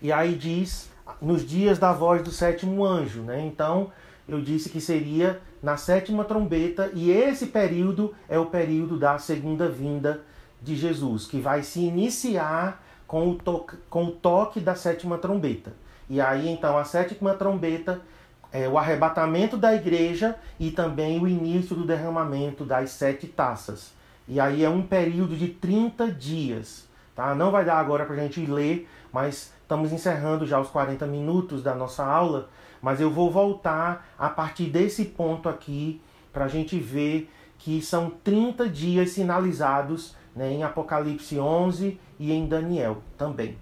E 0.01 0.11
aí 0.11 0.35
diz 0.35 0.89
nos 1.21 1.45
dias 1.45 1.79
da 1.79 1.91
voz 1.93 2.21
do 2.21 2.31
sétimo 2.31 2.85
anjo, 2.85 3.21
né? 3.21 3.45
Então, 3.45 3.91
eu 4.27 4.41
disse 4.41 4.69
que 4.69 4.81
seria 4.81 5.41
na 5.61 5.77
sétima 5.77 6.23
trombeta, 6.23 6.91
e 6.93 7.11
esse 7.11 7.47
período 7.47 8.13
é 8.29 8.37
o 8.37 8.45
período 8.45 8.97
da 8.97 9.17
segunda 9.17 9.67
vinda 9.67 10.21
de 10.61 10.75
Jesus, 10.75 11.25
que 11.25 11.39
vai 11.39 11.63
se 11.63 11.79
iniciar 11.79 12.83
com 13.07 13.29
o, 13.29 13.35
toque, 13.35 13.77
com 13.89 14.05
o 14.05 14.11
toque 14.11 14.59
da 14.59 14.75
sétima 14.75 15.17
trombeta. 15.17 15.73
E 16.09 16.21
aí 16.21 16.49
então 16.49 16.77
a 16.77 16.83
sétima 16.83 17.33
trombeta 17.33 18.01
é 18.51 18.67
o 18.67 18.77
arrebatamento 18.77 19.57
da 19.57 19.75
igreja 19.75 20.35
e 20.59 20.71
também 20.71 21.19
o 21.19 21.27
início 21.27 21.75
do 21.75 21.85
derramamento 21.85 22.63
das 22.63 22.91
sete 22.91 23.27
taças. 23.27 23.91
E 24.27 24.39
aí 24.39 24.63
é 24.63 24.69
um 24.69 24.81
período 24.81 25.35
de 25.35 25.49
30 25.49 26.11
dias. 26.11 26.84
Tá? 27.15 27.33
Não 27.33 27.49
vai 27.49 27.63
dar 27.63 27.79
agora 27.79 28.05
para 28.05 28.15
a 28.15 28.19
gente 28.19 28.45
ler, 28.45 28.89
mas 29.11 29.53
estamos 29.61 29.93
encerrando 29.93 30.45
já 30.45 30.59
os 30.59 30.69
40 30.69 31.07
minutos 31.07 31.63
da 31.63 31.73
nossa 31.73 32.05
aula. 32.05 32.49
Mas 32.81 32.99
eu 32.99 33.09
vou 33.09 33.31
voltar 33.31 34.13
a 34.19 34.29
partir 34.29 34.65
desse 34.65 35.05
ponto 35.05 35.47
aqui 35.47 36.01
para 36.33 36.45
a 36.45 36.49
gente 36.49 36.77
ver 36.77 37.31
que 37.57 37.81
são 37.81 38.09
30 38.09 38.67
dias 38.67 39.11
sinalizados 39.11 40.15
né, 40.35 40.51
em 40.51 40.63
Apocalipse 40.63 41.39
11 41.39 41.97
e 42.19 42.33
em 42.33 42.45
Daniel 42.45 42.97
também. 43.17 43.57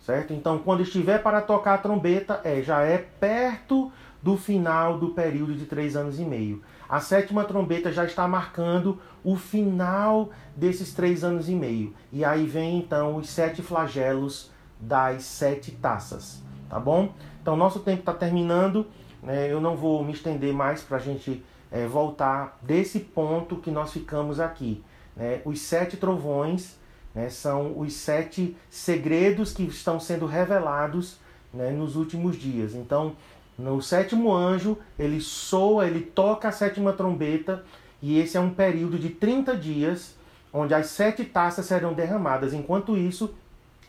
Certo? 0.00 0.32
Então, 0.32 0.58
quando 0.58 0.82
estiver 0.82 1.22
para 1.22 1.42
tocar 1.42 1.74
a 1.74 1.78
trombeta, 1.78 2.40
é, 2.42 2.62
já 2.62 2.80
é 2.80 2.96
perto 2.96 3.92
do 4.22 4.36
final 4.36 4.98
do 4.98 5.10
período 5.10 5.54
de 5.54 5.66
três 5.66 5.94
anos 5.94 6.18
e 6.18 6.24
meio. 6.24 6.62
A 6.88 7.00
sétima 7.00 7.44
trombeta 7.44 7.92
já 7.92 8.04
está 8.04 8.26
marcando 8.26 8.98
o 9.22 9.36
final 9.36 10.30
desses 10.56 10.94
três 10.94 11.22
anos 11.22 11.48
e 11.48 11.54
meio. 11.54 11.94
E 12.10 12.24
aí 12.24 12.46
vem 12.46 12.78
então 12.78 13.16
os 13.16 13.28
sete 13.28 13.60
flagelos 13.60 14.50
das 14.80 15.24
sete 15.24 15.72
taças. 15.72 16.42
Tá 16.68 16.80
bom? 16.80 17.12
Então, 17.42 17.56
nosso 17.56 17.80
tempo 17.80 18.00
está 18.00 18.14
terminando. 18.14 18.86
Né? 19.22 19.52
Eu 19.52 19.60
não 19.60 19.76
vou 19.76 20.02
me 20.02 20.12
estender 20.12 20.54
mais 20.54 20.82
para 20.82 20.96
a 20.96 21.00
gente 21.00 21.44
é, 21.70 21.86
voltar 21.86 22.58
desse 22.62 23.00
ponto 23.00 23.56
que 23.56 23.70
nós 23.70 23.92
ficamos 23.92 24.40
aqui. 24.40 24.82
Né? 25.16 25.42
Os 25.44 25.60
sete 25.60 25.96
trovões 25.96 26.78
né, 27.14 27.28
são 27.28 27.78
os 27.78 27.92
sete 27.94 28.56
segredos 28.70 29.52
que 29.52 29.64
estão 29.64 29.98
sendo 29.98 30.24
revelados 30.26 31.18
né, 31.52 31.70
nos 31.70 31.96
últimos 31.96 32.36
dias. 32.36 32.74
Então, 32.74 33.16
no 33.58 33.82
sétimo 33.82 34.32
anjo, 34.32 34.78
ele 34.96 35.20
soa, 35.20 35.86
ele 35.86 36.00
toca 36.00 36.48
a 36.48 36.52
sétima 36.52 36.92
trombeta, 36.92 37.64
e 38.00 38.18
esse 38.18 38.36
é 38.36 38.40
um 38.40 38.50
período 38.50 38.98
de 38.98 39.08
30 39.08 39.56
dias, 39.56 40.16
onde 40.52 40.74
as 40.74 40.86
sete 40.86 41.24
taças 41.24 41.66
serão 41.66 41.92
derramadas. 41.92 42.54
Enquanto 42.54 42.96
isso, 42.96 43.34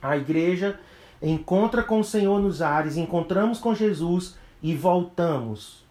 a 0.01 0.17
igreja 0.17 0.79
encontra 1.21 1.83
com 1.83 1.99
o 1.99 2.03
Senhor 2.03 2.39
nos 2.39 2.61
ares, 2.61 2.97
encontramos 2.97 3.59
com 3.59 3.75
Jesus 3.75 4.35
e 4.63 4.73
voltamos 4.75 5.87